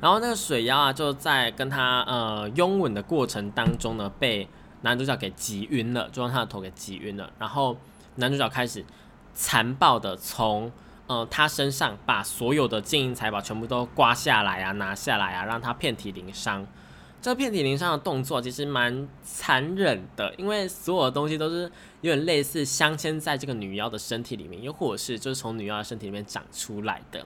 [0.05, 4.47] 然后那个水妖啊，就在跟他呃拥吻的过程当中呢，被
[4.81, 7.27] 男主角给挤晕了，就让他的头给挤晕了。
[7.39, 7.75] 然后
[8.17, 8.85] 男主角开始
[9.33, 10.71] 残暴的从
[11.07, 16.63] 呃他身上把所有的金银财宝全部都刮下来啊，拿下来啊，让他遍体鳞伤。
[17.19, 21.63] 这个遍体鳞伤的动作其实蛮残忍的，因为所有的东西都是
[22.01, 27.25] 有点类似镶嵌在这个女妖的身体里面，又或者是就是从女妖的身体里面长出来的，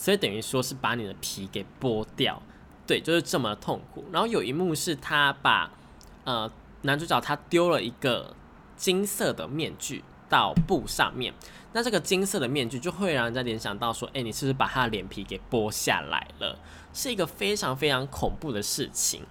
[0.00, 2.40] 所以等于说是把你的皮给剥掉，
[2.86, 4.02] 对，就是这么痛苦。
[4.10, 5.70] 然后有一幕是他把
[6.24, 8.34] 呃男主角他丢了一个
[8.76, 11.34] 金色的面具到布上面，
[11.74, 16.58] 那这个金色的面具就会让人家联想到说，哎，你是不是把他的脸皮给剥下来了？
[16.94, 19.22] 是一个非常非常恐怖的事情，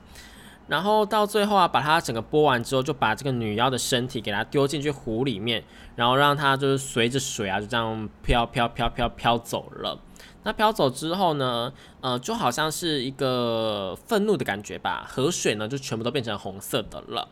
[0.67, 5.63] 然后到最后啊，把它整个剥完之后，就把这个女妖的身体给它丢进去湖里面，
[5.95, 9.99] 然后让它就是随着水啊，就这样飘飘飘飘飘走了。
[10.43, 11.71] 那飘走之后呢，
[12.01, 17.27] 呃，就好像是一个愤怒的感觉吧，河水呢就全部都变成红色的了。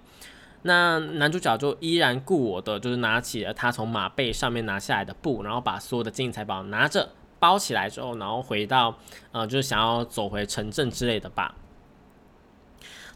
[0.63, 7.09] 那男主角就依然故我的，就是拿起了他从马背上面拿下来的布，然后把所有的金银财宝拿着。
[7.39, 8.97] 包起来之后，然后回到
[9.31, 11.53] 呃，就是想要走回城镇之类的吧。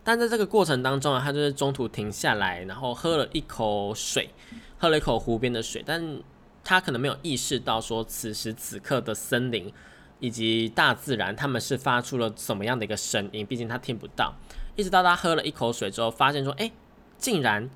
[0.03, 4.29] 但在这个过程当中啊，他就是中途停下来，然后喝了一口水，
[4.77, 6.19] 喝了一口湖边的水，但
[6.63, 9.71] 他可能没有意识到说，此时此刻的森林
[10.19, 14.33] 以及大自然，他们是发出了怎么样的一个声音，毕竟他听不到。
[14.75, 16.71] 一直到他喝了一口水之后，发现说，哎，
[17.17, 17.69] 竟然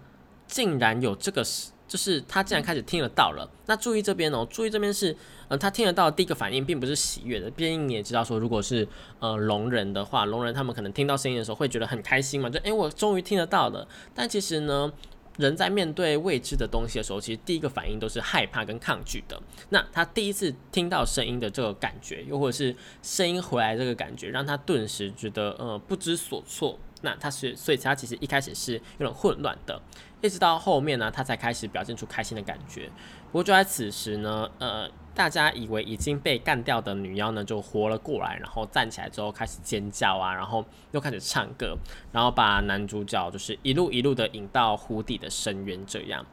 [0.48, 1.44] 竟然有这个
[1.88, 3.48] 就是他竟然开始听得到了。
[3.68, 5.16] 那注意这边哦，注意这边是，
[5.48, 7.50] 呃，他听得到第一个反应并不是喜悦的。
[7.52, 8.88] 毕竟你也知道说，如果是
[9.20, 13.88] 呃聋人的话，聋人他们可能听到声音的时候会觉得很开心嘛，就诶，我终于听得到了。
[14.16, 14.92] 但其实呢，
[15.38, 19.42] 人在面对未知的东西的时候，其实第一个反应都是害怕跟抗拒的。
[19.70, 26.80] 那他第一次听到声音的这个感觉，又或者是声音回来这个感觉，让他顿时觉得呃不知所措。
[27.02, 29.80] 那他是，所以他其实一开始是有点混乱的。
[30.22, 32.90] 一直到后面呢，他才开始表现出开心的感觉。
[33.32, 41.76] 不过就在此时呢，呃， 大家以为已经被干掉的女妖呢，就活了过来，然后站起来之后开始尖叫啊，然后又开始唱歌，
[42.12, 45.80] 然后把男主角就是一路一路的引到湖底的深渊。
[45.88, 46.26] 这样，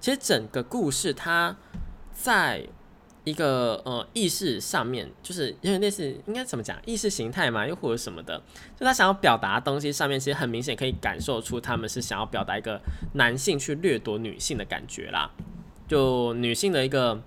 [0.00, 1.54] 其实整个故事它
[2.12, 2.66] 在。
[3.26, 6.76] 一个呃意识上面，就是因为那是，应该怎么讲？
[6.84, 8.36] 意识形态嘛，又或者什么的，
[8.78, 12.78] 就他想要表达的东西上面，其实很明显可以感受出他们是想要表达一个
[13.14, 15.30] 男性去掠夺女性的感觉啦，
[15.88, 17.18] 就女性的一个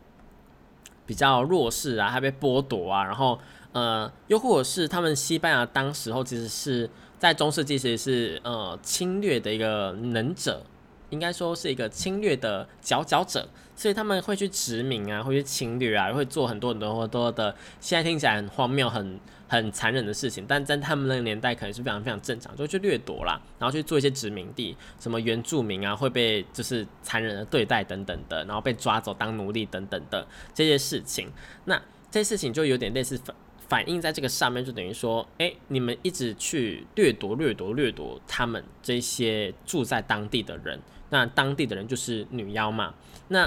[1.07, 3.39] 比较弱势啊，还被剥夺啊，然后
[3.71, 10.61] 呃，又或者是他们西班牙当时候其实是在中世纪其实是呃侵略的一个能者。
[11.09, 19.17] 应该说是一个侵略的佼佼者，所以他们会去殖民啊，会去侵略啊，会做很多很多很多的，现在听起来很荒谬、很
[19.47, 31.29] 很残忍的事情，但在他们那个年代可能是非常非常正常，就去掠夺啦，然后去做一些殖民地，什么原住民啊会被就是残忍的对待等等的，然后被抓走当奴隶等等的这些事情，
[31.65, 31.81] 那
[32.11, 33.17] 这些事情就有点类似。
[33.17, 33.35] 反
[33.69, 40.79] 反映在这个上面，就等于说，哎，你们一直去掠夺、掠夺、掠夺他们这些住在当地的人，
[41.09, 42.93] 那当地的人就是女妖嘛。
[43.27, 43.45] 那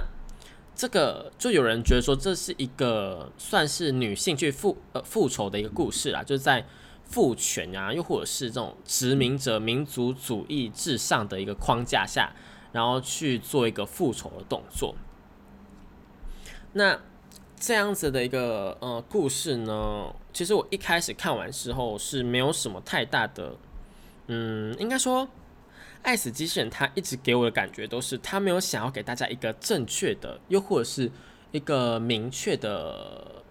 [0.81, 6.65] 这个就有人觉得说，这是一个算是女性去复呃复仇的一个故事啦，就是在
[7.05, 12.33] 父权啊，又或者是这种殖民者民族主义至上的一个框架下，
[12.73, 14.95] 然后去做一个复仇的动作。
[16.73, 16.99] 那。
[17.63, 23.55] 这样子的一个呃故事呢，其实我一开始看完之后是没有什么太大的，
[24.29, 25.29] 嗯，应该说，
[26.03, 31.11] 爱死机器人他一直给我的感觉都是他没有想要给大家一个正确的，又或者是
[31.53, 33.43] 一个明确的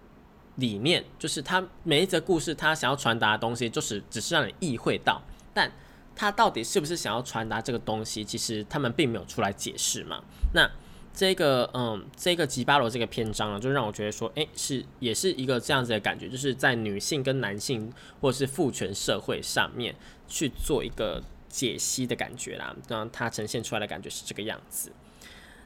[0.56, 5.22] 理念，就是他每一则故事他想要传达的东西，就是只是让你意会到，
[5.54, 5.70] 但
[6.16, 10.22] 他到底是不是想要传达这个东西，其实他们并没有出来解释嘛。
[10.52, 10.68] 那
[11.14, 19.94] 这个嗯，这个吉巴罗这个篇章呢，就让我觉得说，诶，是也是一个这样子的感觉，就是在女性跟男性或者是父权社会上面
[20.28, 24.90] 去做一个解析的感觉啦，让它呈现出来的感觉是这个样子。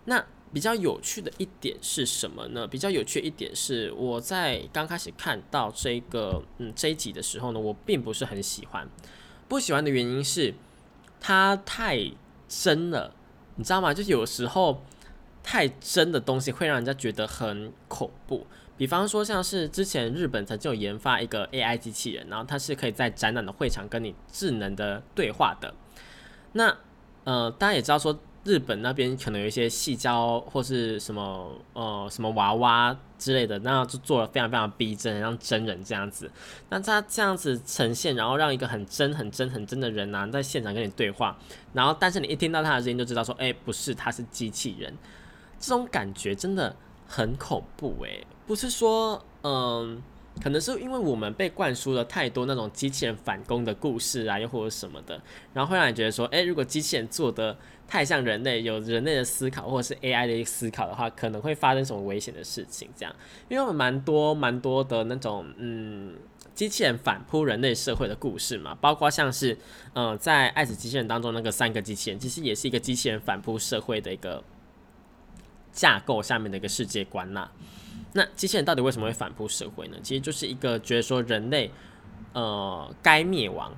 [0.07, 2.66] 那比较有趣的一点是什么呢？
[2.66, 8.89] 比较有趣的一点是，我在刚开始看到这个嗯这一集的时候呢，我并不是很喜欢。
[9.49, 10.55] 不喜欢的原因是
[11.20, 12.11] 它太
[12.49, 13.14] 真了，
[13.57, 13.93] 你知道吗？
[13.93, 14.82] 就是有时候
[15.43, 18.47] 太真的东西会让人家觉得很恐怖。
[18.77, 25.72] 比方说，像是之前日本曾经有研发一个 AI 机器人，然后它是可以在展览的会场跟你智能的对话的。
[26.53, 26.77] 那
[27.25, 28.18] 呃，大家也知道说。
[28.45, 36.31] 日本那边可能有一些细胶或是什么呃什么娃娃之类的，那就做了非常非常逼真，像真人这样子。
[36.68, 41.35] 那他这样子呈现，然后让一个很真很真很真的人呐，在现场跟你对话，
[41.72, 44.95] 然后但是你一听到他的声音就知道说，哎，不是，他是机器人。
[45.59, 46.77] 这种感觉真的
[47.09, 50.03] 很恐怖诶，不是说嗯。
[50.42, 55.22] 可能是因为我们被灌输了太多那种机器人反攻的故事啊，又或者什么的，
[55.53, 62.88] 然后会让你觉得说，诶，如果机器人做的太像人类，有人类的思考或者是 AI 的一个思考的话，可能会发生什么危险的事情？
[62.97, 63.14] 这样，
[63.49, 66.16] 因为我们蛮多蛮多的那种，嗯，
[66.53, 69.57] 机器人反扑人类社会的故事嘛，包括像是，
[69.92, 74.42] 嗯，在爱子机器人当中那个三个机器人，其实也是一个机器人反扑社会的一个
[75.72, 77.49] 架构下面的一个世界观呐。
[78.17, 79.97] 那机器人到底为什么会反扑社会呢？
[80.03, 81.69] 其实就是一个觉得说人类，
[82.33, 83.73] 呃，该灭亡，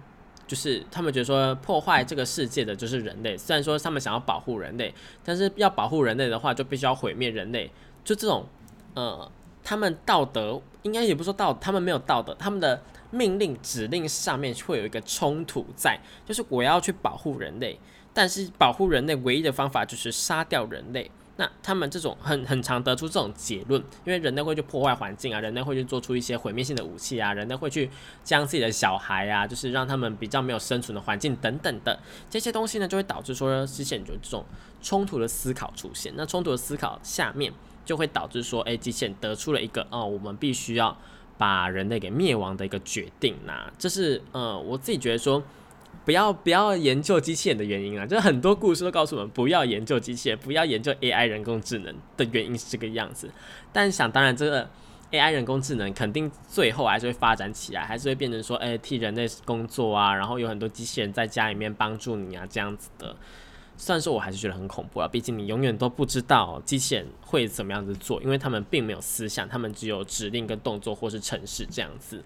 [0.46, 3.34] 就是他们觉得说破坏这个世界的就是人类。
[3.34, 7.70] 虽然说他们想要保护人类，但是要保护人类的话，就必须要毁灭人类。
[8.04, 8.46] 就这种，
[8.94, 9.30] 呃，
[9.64, 17.80] 他们道德应该也不说道，他们没有道德，他们的命令指令上面会有一个冲突在，就是我要去保护人类，
[18.12, 21.10] 但是保护人类唯一的方法就是杀掉人类。
[21.38, 27.90] 那他们这种很很常得出这种结论，因为人类会去破坏环境啊，人类会去做出一些毁灭性的武器啊，人类会去
[28.24, 31.98] 将自己的小孩啊，就是让他们比较没有生存的环境等等的
[32.30, 34.44] 这些东西呢，就会导致说机器人有这种
[34.80, 36.12] 冲突的思考出现。
[36.16, 37.52] 那冲突的思考下面
[37.84, 40.96] 就会导致说，哎，机器人得出了一个哦，我们必须要
[41.36, 43.70] 把人类给灭亡的一个决定呐。
[43.78, 45.42] 这是呃，我自己觉得说。
[46.06, 53.28] 不要不要研究机器人的原因啊，就是很多故事都告诉我们不要研究机器人，不要研究 AI 人工智能的原因是这个样子。
[53.72, 54.70] 但想当然，这个
[55.10, 63.16] AI 人工智能肯定最后还是会发展起来，还是会变成说，哎，替人类工作啊，然后有很多机器人在家里面帮助你啊，这样子的。
[63.76, 72.22] 虽然说我还是觉得很恐怖啊，毕竟你永远都不知道机器人会怎么样子做，因为他们并没有思想，他们只有指令跟动作或是程式这样子。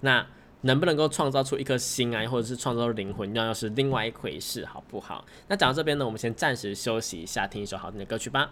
[0.00, 0.26] 那
[0.62, 5.24] 能不能够创造出一颗心啊，或者是创造灵魂，那又是另外一回事，好不好？
[5.48, 8.50] 那讲到这边呢，我们先暂时休息一下，听一首好听的歌曲吧。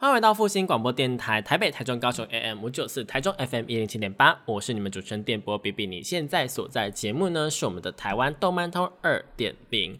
[0.00, 5.88] 欢迎回到复兴广播电台，台北、台中、高雄 AM 五九四，台中 FM 一零七点八，我是你们主持人电波比比。
[5.88, 9.98] 你现在所在节目呢，是我们的台湾动漫通二点零。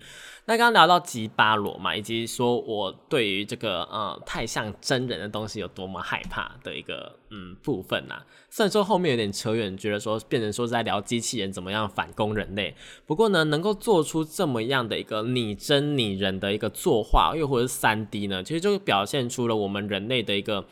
[0.49, 8.23] 那刚刚聊到吉巴罗嘛，以及说我对于这个呃太像真人的东西有多么害怕的一个嗯部分呐。
[8.49, 12.75] 虽然说后面有点扯远，觉得说变成说在聊机器人怎么样反攻人类。
[13.05, 20.65] 不过呢，能够做出这么样的一个拟真拟人的一个作画，又或者是三 D 呢，其实就表现出了我们人类的一个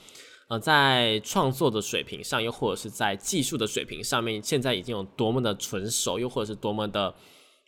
[0.48, 7.14] 呃在创作的水平上，又或者是在技术的水平上面，现在已经有多么的纯熟，又或者是多么的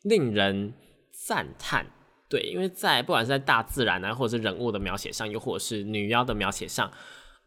[0.04, 0.72] 令人
[1.12, 1.84] 赞叹。
[2.28, 6.86] 对，因为在不管是在大自然啊，或者是人物的描写上，又或者是女妖的描写上，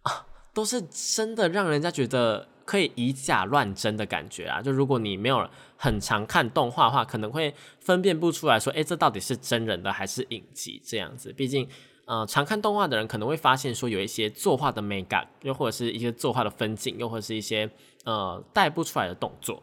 [0.01, 0.25] 啊，
[0.55, 0.81] 都是
[1.15, 4.59] 真的让人家觉得可以以假乱真的感觉啊。
[4.59, 11.31] 就如果你没有很常看动画的话，可能会分辨不出来说，哎，这到底是真人的还是影集这样子。
[11.31, 11.69] 毕竟，
[12.05, 17.69] 呃，常看动画的人可能会发现说，有一些作画的美感，又或者是一些作画的分镜，又或者是一些
[18.03, 19.61] 呃带不出来的动作。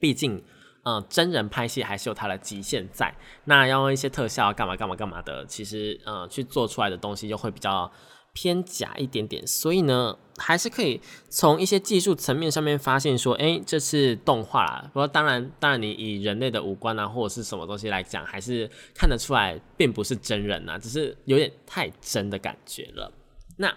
[0.00, 0.42] 毕竟。
[0.84, 3.14] 嗯，真人拍戏还是有它的极限在。
[3.44, 7.90] 那要用一些特效干嘛干嘛干嘛的，其实嗯，去做出来的东西就会比较
[8.32, 9.46] 偏假一点点。
[9.46, 14.90] 所以呢，还是可以从一些技术层面上面发现说，哎，这是动画啦。
[14.92, 23.12] 不过当然，当然你以人类的五官啊或者是什么东西来讲，还是看得出来并不是真人呐，只是有点太真的感觉了。
[23.56, 23.72] 那。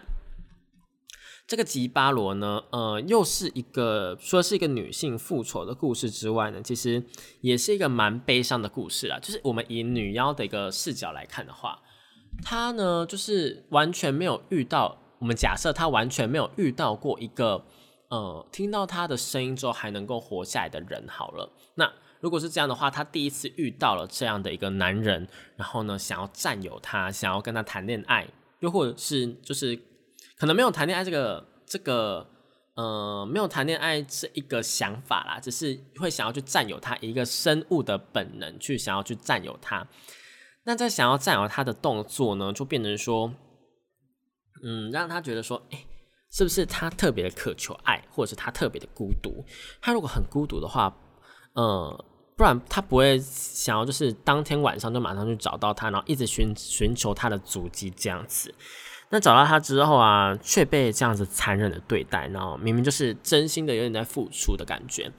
[1.48, 7.04] 这个吉巴罗呢，呃，又是一个说是一个女性复仇的故事之外呢，其实
[7.42, 9.20] 也是一个蛮悲伤的故事啊。
[9.20, 11.80] 就是我们以女妖的一个视角来看的话，
[12.44, 17.64] 她呢就是完全没有遇到，我们假设她完全没有遇到过一个
[18.10, 21.54] 呃听到她的声音之后还能够活下来的人好了。
[21.76, 25.28] 那如果是这样的话，她第一次遇到了这样的一个男人，
[25.58, 28.28] 然后呢想要占有他，想要跟他谈恋爱，
[28.62, 29.80] 又或者是就是
[30.38, 32.28] 可能没有谈恋爱这个这个。
[32.76, 39.88] 呃，没有谈恋爱这一个想法啦，只是会想要去占有他一个生物的本能，去想要去占有他。
[40.66, 43.34] 那在想要占有他的动作呢，就变成说，
[44.62, 45.86] 嗯，让他觉得说，哎，
[46.34, 49.46] 是不是他特别的渴求爱，或者是他特别的孤独？
[49.82, 50.94] 他如果很孤独的话，
[51.54, 52.06] 呃，
[52.36, 58.54] 不然他不会想要就是当天晚上就马上去找到他，然后一直寻寻求他的足迹这样子。
[59.10, 65.10] 那找到他之后啊，却被这样子残忍的对待，然后明明就是真心的有点在付出的感觉。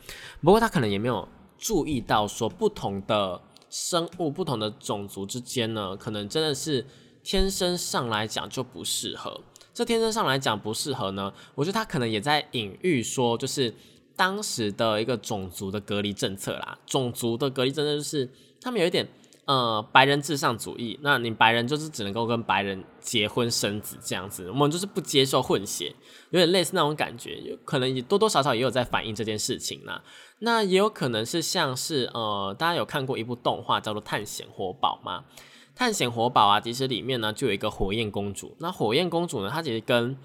[0.42, 1.26] 不过他可能也没有
[1.56, 6.84] 注意到，说不同的生物、不同的种族之间呢，可能真的是
[7.22, 9.40] 天生上来讲就不适合。
[9.72, 13.72] 这天生上来讲不适合呢，我觉得他可能也在隐喻说，就是
[14.16, 16.76] 当时的一个种族的隔离政策啦。
[16.84, 18.28] 种族的隔离政策就是
[18.60, 19.06] 他们有一点。
[19.46, 25.94] 呃，白人至上主义，那你白人就是只能够跟白人结婚生子这样子，我们就是不接受混血，
[26.30, 30.02] 有点类似那种感觉，有可能也多多少少也有在反映这件事情啦。
[30.40, 35.24] 那也有可能是像是呃，大家有看过一部动画叫做《探险活宝》吗？
[35.76, 40.18] 《探险活宝》啊，其实里面呢就有一个火焰公主，那火焰公主呢，她其实跟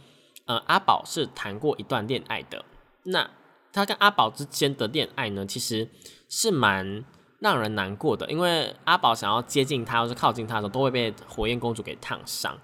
[0.45, 2.65] 呃阿宝是谈过一段恋爱的，
[3.03, 3.29] 那
[3.71, 5.87] 她跟阿宝之间的恋爱呢，其实
[6.27, 7.05] 是蛮。
[7.41, 12.55] 让人难过的，因为阿宝想要接近他或是靠近他的时候，都会被火焰公主给烫伤。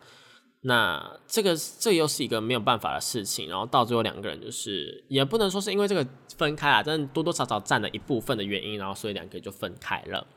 [0.61, 3.49] 那这个这又是一个没有办法的事情。
[3.49, 6.05] 然后到最后两个人就是也不能说是因为这个
[6.37, 10.27] 分开啊，但多多少少占了一部分的原因，然后所以两个人就分开了。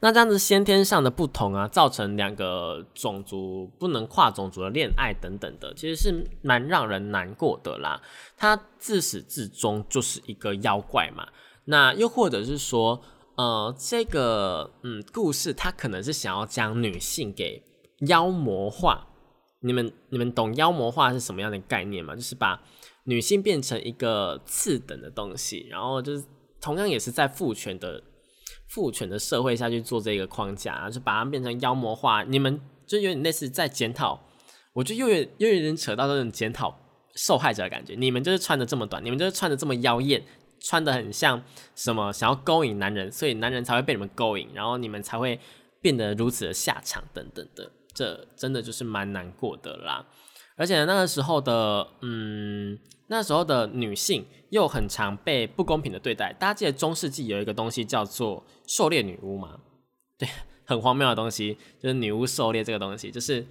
[0.00, 8.02] 那这样子先天上的不同啊，造成两个种族不能跨种族的恋爱等等的，其实是蛮让人难过的啦。
[8.36, 11.26] 他自始至终就是一个妖怪嘛。
[11.70, 13.00] 那又或者是说，
[13.36, 17.62] 呃，这个嗯故事，它可能是想要将女性给
[18.08, 19.06] 妖魔化。
[19.60, 22.16] 你们你们懂妖魔化是什么样的概念吗？
[22.16, 22.60] 就是把
[23.04, 26.24] 女性变成一个次等的东西，然后就是
[26.60, 28.02] 同样也是在父权的
[28.66, 32.24] 父权的社会下去做这个框架，就把它变成妖魔化。
[32.24, 34.20] 你们就有点类似在检讨，
[34.72, 36.74] 我觉得又有又有点扯到这种检讨
[37.14, 37.94] 受害者的感觉。
[37.94, 40.24] 你们就是穿的这么短，你们就是穿的这么妖艳。
[40.60, 41.42] 穿的很像
[41.74, 45.40] 什么，想要勾引男人，所以男人才会被你们勾引，然后你们才会
[45.80, 50.06] 变得如此的下场等等的，这真的就是蛮难过的啦。
[50.56, 56.32] 而且那个时候的，嗯，那时候的女性又很常被不公平的对待。
[56.34, 59.58] 大家记得中世纪有一个东西叫做狩猎女巫吗？
[60.18, 60.28] 对，
[60.66, 63.46] 很荒谬的东西，就是女巫狩猎这个东西，就是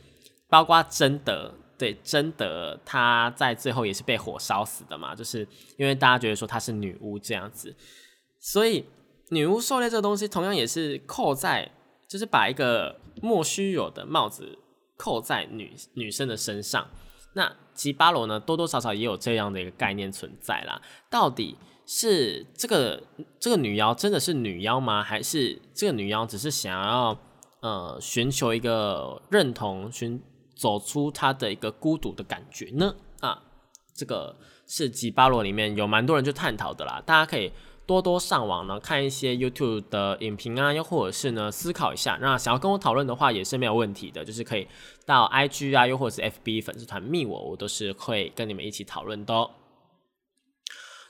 [0.47, 1.53] 包括真的。
[1.79, 5.15] 对，真的，她在最后也是被火烧死的嘛？
[5.15, 7.73] 就是因为大家觉得说她是女巫这样子，
[8.37, 8.83] 所以
[9.29, 11.71] 女巫狩猎这个东西同样也是扣在，
[12.05, 14.59] 就是把一个莫须有的帽子
[14.97, 16.85] 扣在女女生的身上。
[17.35, 20.81] 那吉巴罗呢，多多少少也有这样的一个概念存在啦。
[21.09, 21.55] 到底
[21.85, 23.01] 是这个
[23.39, 25.01] 这个女妖真的是女妖吗？
[25.01, 27.17] 还是这个女妖只是想要
[27.61, 30.21] 呃寻求一个认同寻？
[30.59, 32.93] 走出他的一个孤独的感觉呢？
[33.21, 33.41] 啊，
[33.95, 34.35] 这个
[34.67, 37.01] 是吉巴罗里面有蛮多人去探讨的啦。
[37.05, 37.49] 大家可以
[37.85, 42.19] 多多上网呢看一些 YouTube 的影评啊，又或者是呢思考一下。
[42.21, 44.67] 那想要跟我讨论的话也是没有问题的，就是可以
[45.05, 49.49] 到 IG 啊，又或者是 FB 粉丝团密我，我都是会跟你们一起讨论的。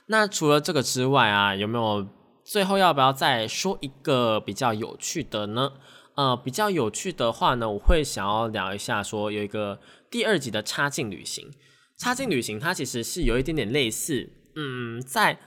[0.06, 2.06] 那除了这个之外啊，有没有
[2.44, 5.72] 最后要不要再说一个比较有趣的呢？
[6.14, 9.80] 呃，比较有趣的话呢，我会想要聊一下，说有一个
[10.10, 11.50] 第二集的插进旅行。
[11.96, 15.38] 插进旅行它其实是有一点点类似，嗯，在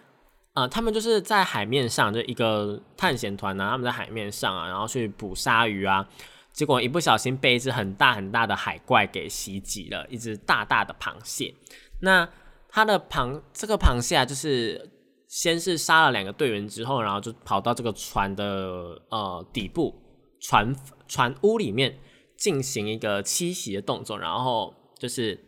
[0.54, 6.08] 呃，他们就是在海面上，就一个探险团呢，他们在海面上啊，然后去捕鲨鱼啊，
[6.52, 11.54] 结果一不小心被一只很大很大的海怪给袭击了，一只大大的螃蟹。
[12.02, 12.30] 那
[12.70, 14.92] 它的螃这个螃蟹啊，就是
[15.28, 20.03] 先是杀了两个队员之后，然后就跑到这个船的呃底部。
[20.46, 20.76] 船
[21.08, 21.98] 船屋里面
[22.36, 25.40] 进行一个栖息的动作，然后就是，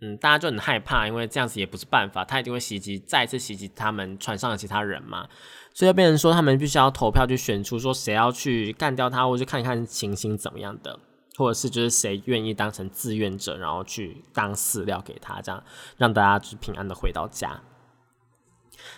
[0.00, 5.28] 嗯，大家就很害怕，因为这样子也不是办法，他一定会袭击，再次袭击他们船上的其他人嘛，
[5.72, 10.98] 所以就变成说他们必须要投票去选出说谁要去干掉他，或者看一看情形怎么样的，
[11.36, 15.62] 或者是就是谁愿意当成志愿者，然后去当饲料给他，这样
[15.96, 17.62] 让大家就平安的回到家。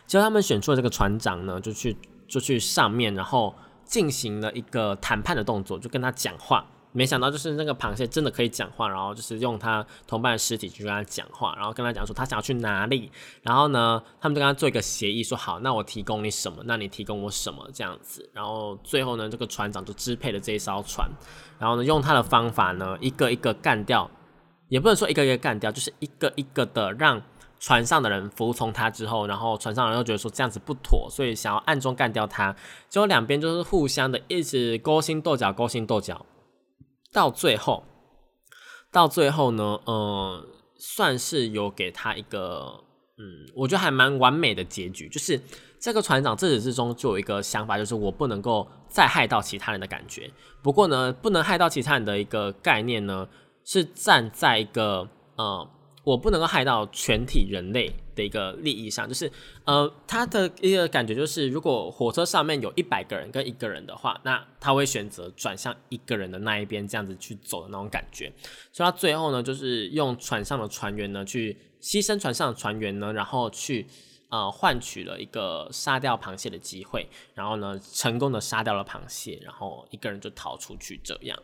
[0.06, 1.94] 结果他们选出了这个船长呢，就去
[2.26, 3.54] 就去上面，然后。
[3.92, 6.64] 进行了一个谈判的动作，就跟他讲话。
[6.94, 13.10] 没想到就是那个螃蟹真的可以讲话，然后就是用他同伴的尸体去跟他讲话，然后跟他讲说他想要去哪里，
[13.42, 21.10] 然后呢，他们就跟他做一个协议，说好，那我提供你什么，那你提供我什么这样子，然后最后呢，这个船长就支配了这一艘船，
[21.58, 24.10] 然后呢，用他的方法呢，一个一个干掉，
[24.68, 27.22] 也不能说一个一个干掉，就是一个一个的让
[27.62, 32.52] 船上的人服从他之后，然后船上人又觉得说这样子不妥，所以想要暗中干掉他，
[32.88, 36.26] 结果两边就是互相的一直勾心斗角，勾心斗角。
[37.12, 37.84] 到最后，
[38.90, 40.44] 到最后呢，呃，
[40.76, 42.82] 算是有给他一个，
[43.16, 45.08] 嗯，我觉得还蛮完美的结局。
[45.08, 45.40] 就是
[45.78, 50.28] 这个船长自始至终就有一个想法，就是我不能够再害到其他人的感觉。
[50.62, 53.28] 不过呢，不能害到其他人的一个概念呢，
[53.64, 55.70] 是站在一个，呃。
[56.04, 59.30] 我不能够害到全体人类的一个利益上，就是
[59.64, 68.32] 呃，他的一个感觉就是，如果火车上面有一百个人跟一个人的话，那他会选择转向一个人的那一边，这样子去走的那种感觉。
[68.72, 73.86] 所以他最后呢，就是用船上的船员呢，去牺牲船上的船员呢，然后去
[74.28, 81.38] 呃换取了一个杀掉螃蟹的机会，然后呢，成功的杀掉了螃蟹，然后一个人就逃出去这样。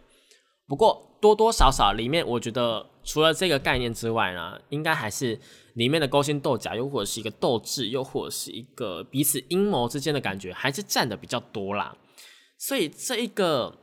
[0.69, 5.41] 不过多多少少里面，我觉得除了这个概念之外呢，应该还是
[5.75, 11.97] 里面的勾心斗角，又或者是一个斗志，又或者是一个彼此阴谋之间的感觉，还是占的比较多啦。
[12.59, 13.79] 所以这一个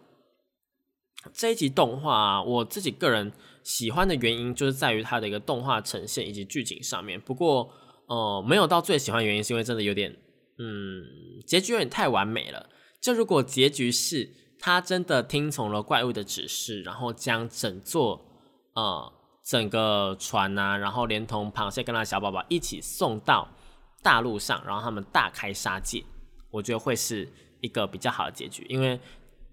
[1.33, 3.31] 这一集动画，我自己个人
[3.63, 7.19] 喜欢的原因，就是在于它的一个动画呈现以及剧情上面。
[7.19, 7.69] 不过
[8.07, 10.15] 呃，没有到最喜欢原因，是因为真的有点
[10.59, 11.03] 嗯，
[11.47, 12.69] 结局有点太完美了。
[13.01, 14.44] 就如果结局是。
[14.60, 18.26] 他真的听从了怪物的指示，然后将整座
[18.74, 23.47] 呃整个船啊，然后连同螃蟹跟他小宝宝一起送到
[24.01, 26.03] 大陆上，然后他们大开杀戒，
[26.49, 27.32] 我觉得会是
[27.62, 28.99] 一个比较好的结局，因为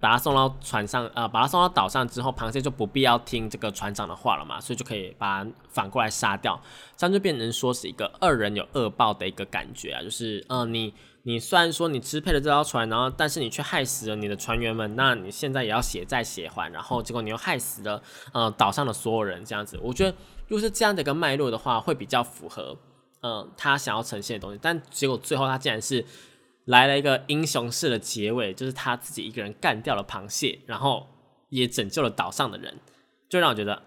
[0.00, 6.58] 把他送到船上，呃，把他送到岛上之后，螃蟹就不必要听这个船长的话了嘛，所以就可以把反过来杀掉，
[6.96, 10.94] 这样就变成说是一个恶人有恶报的一个感觉啊，就是呃你。
[11.24, 18.02] 你虽然说你支配了这条船，然后但是你却害死了你的船员们，那你现在也要血债血还，然后结果你又害死了
[18.32, 20.10] 呃岛上的所有人，这样子，我觉得
[20.48, 22.76] 如果是这样的一个脉络的话，会比较符合
[23.20, 24.58] 嗯他想要呈现的东西。
[24.60, 26.04] 但结果最后他竟然是
[26.64, 31.06] 来了一个英雄式的结尾，就是他自己一个人干掉了螃蟹，然后
[31.50, 32.80] 也拯救了岛上的人，
[33.28, 33.80] 就让我觉得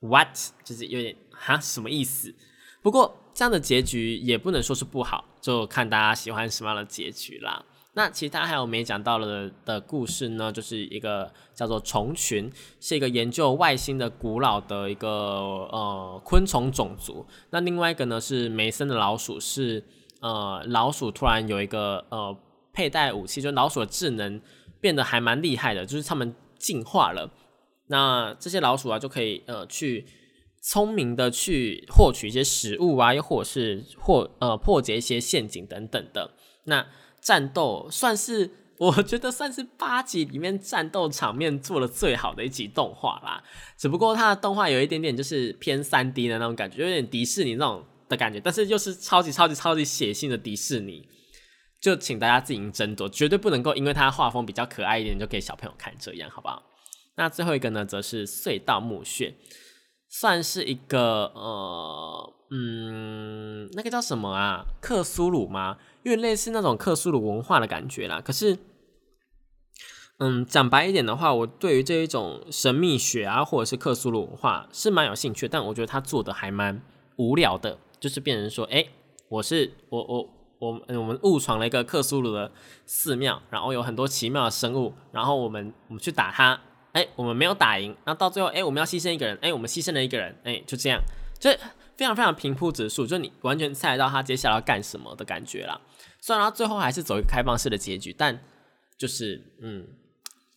[0.00, 0.28] what
[0.62, 2.34] 就是有点哈什么意思？
[2.82, 3.20] 不过。
[3.34, 7.64] 这样的结局也不能说是不好，就看大家喜欢什么样的结局啦。
[7.96, 10.50] 那其他还有没讲到了的故事呢？
[10.50, 17.26] 就是一个叫做虫群，是一个研究外星的古老的一个呃昆虫种族。
[17.50, 19.84] 那另外一个呢是梅森的老鼠，是
[20.20, 22.36] 呃老鼠突然有一个呃
[22.72, 24.40] 佩戴武器，就老鼠的智能
[24.80, 27.30] 变得还蛮厉害的，就是他们进化了。
[27.88, 30.06] 那这些老鼠啊就可以呃去。
[30.66, 36.34] 聪明的去获取一些食物啊，又或者是或呃破解一些陷阱等等的。
[36.64, 36.86] 那
[37.20, 43.44] 战斗算是我觉得算是八集里面战斗场面做的最好的一集动画啦。
[43.76, 51.06] 只不过它的动画有一点点就是偏三 D 的那种感觉，有点迪士尼那种的感觉，但是又是超级超级超级血腥的迪士尼。
[51.78, 56.62] 就请大家自行斟酌，绝对不能够因为它画风比较可爱一点就给小朋友看这样，好不好？
[57.16, 59.34] 那最后一个呢，则是隧道墓穴。
[60.16, 64.64] 算是一个呃嗯，那个叫什么啊？
[64.80, 65.76] 克苏鲁吗？
[66.04, 68.20] 因为类似那种克苏鲁文化的感觉啦。
[68.24, 68.56] 可是，
[70.18, 75.48] 嗯，讲白一点的话，我对于这一种神秘学啊，或者是克苏鲁文化是蛮有兴趣。
[75.48, 76.80] 但我觉得他做的还蛮
[77.16, 78.86] 无聊的，就是变成说，哎，
[79.28, 82.52] 我是我我我我们误闯了一个克苏鲁的
[82.86, 86.60] 寺庙，然后有很多奇妙的生物，然后我们我们去打它。
[86.94, 91.02] 哎，我们没有打赢，然后到最后，哎，我们要牺牲一个人，哎，我们牺牲了一个人，哎，就这样，
[91.38, 91.50] 就
[91.96, 95.80] 非常非常平铺直述，就你完全猜得到他接下来要干什么的感觉啦。
[96.20, 98.40] 虽然他最后还是走一个开放式的结局，但
[98.96, 99.86] 就是，嗯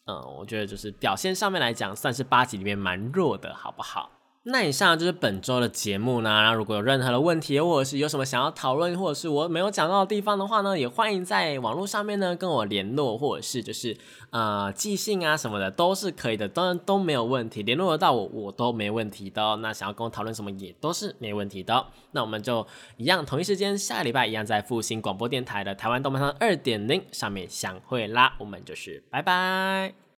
[0.05, 4.11] 嗯，我觉得就是表现上面来讲，算是八集里面蛮弱的，好不好？
[4.49, 6.41] 那以上就是本周的节目呢。
[6.41, 13.97] 然后如果有任何的问题，或者是有什么想要讨论，或者是我没有讲到的地方的话呢，也欢迎在网络上面呢跟我联络，或者是就是
[14.29, 19.57] 呃寄信啊什么的都是可以的，当然都没有问题，联络得到我我都没问题的。
[19.57, 21.85] 那想要跟我讨论什么也都是没问题的。
[22.11, 28.35] 那我们就一样，同一时间下个礼拜一样在复兴广播电台的台湾动漫上二点零上面相会啦。
[28.39, 30.06] 我们就是拜拜。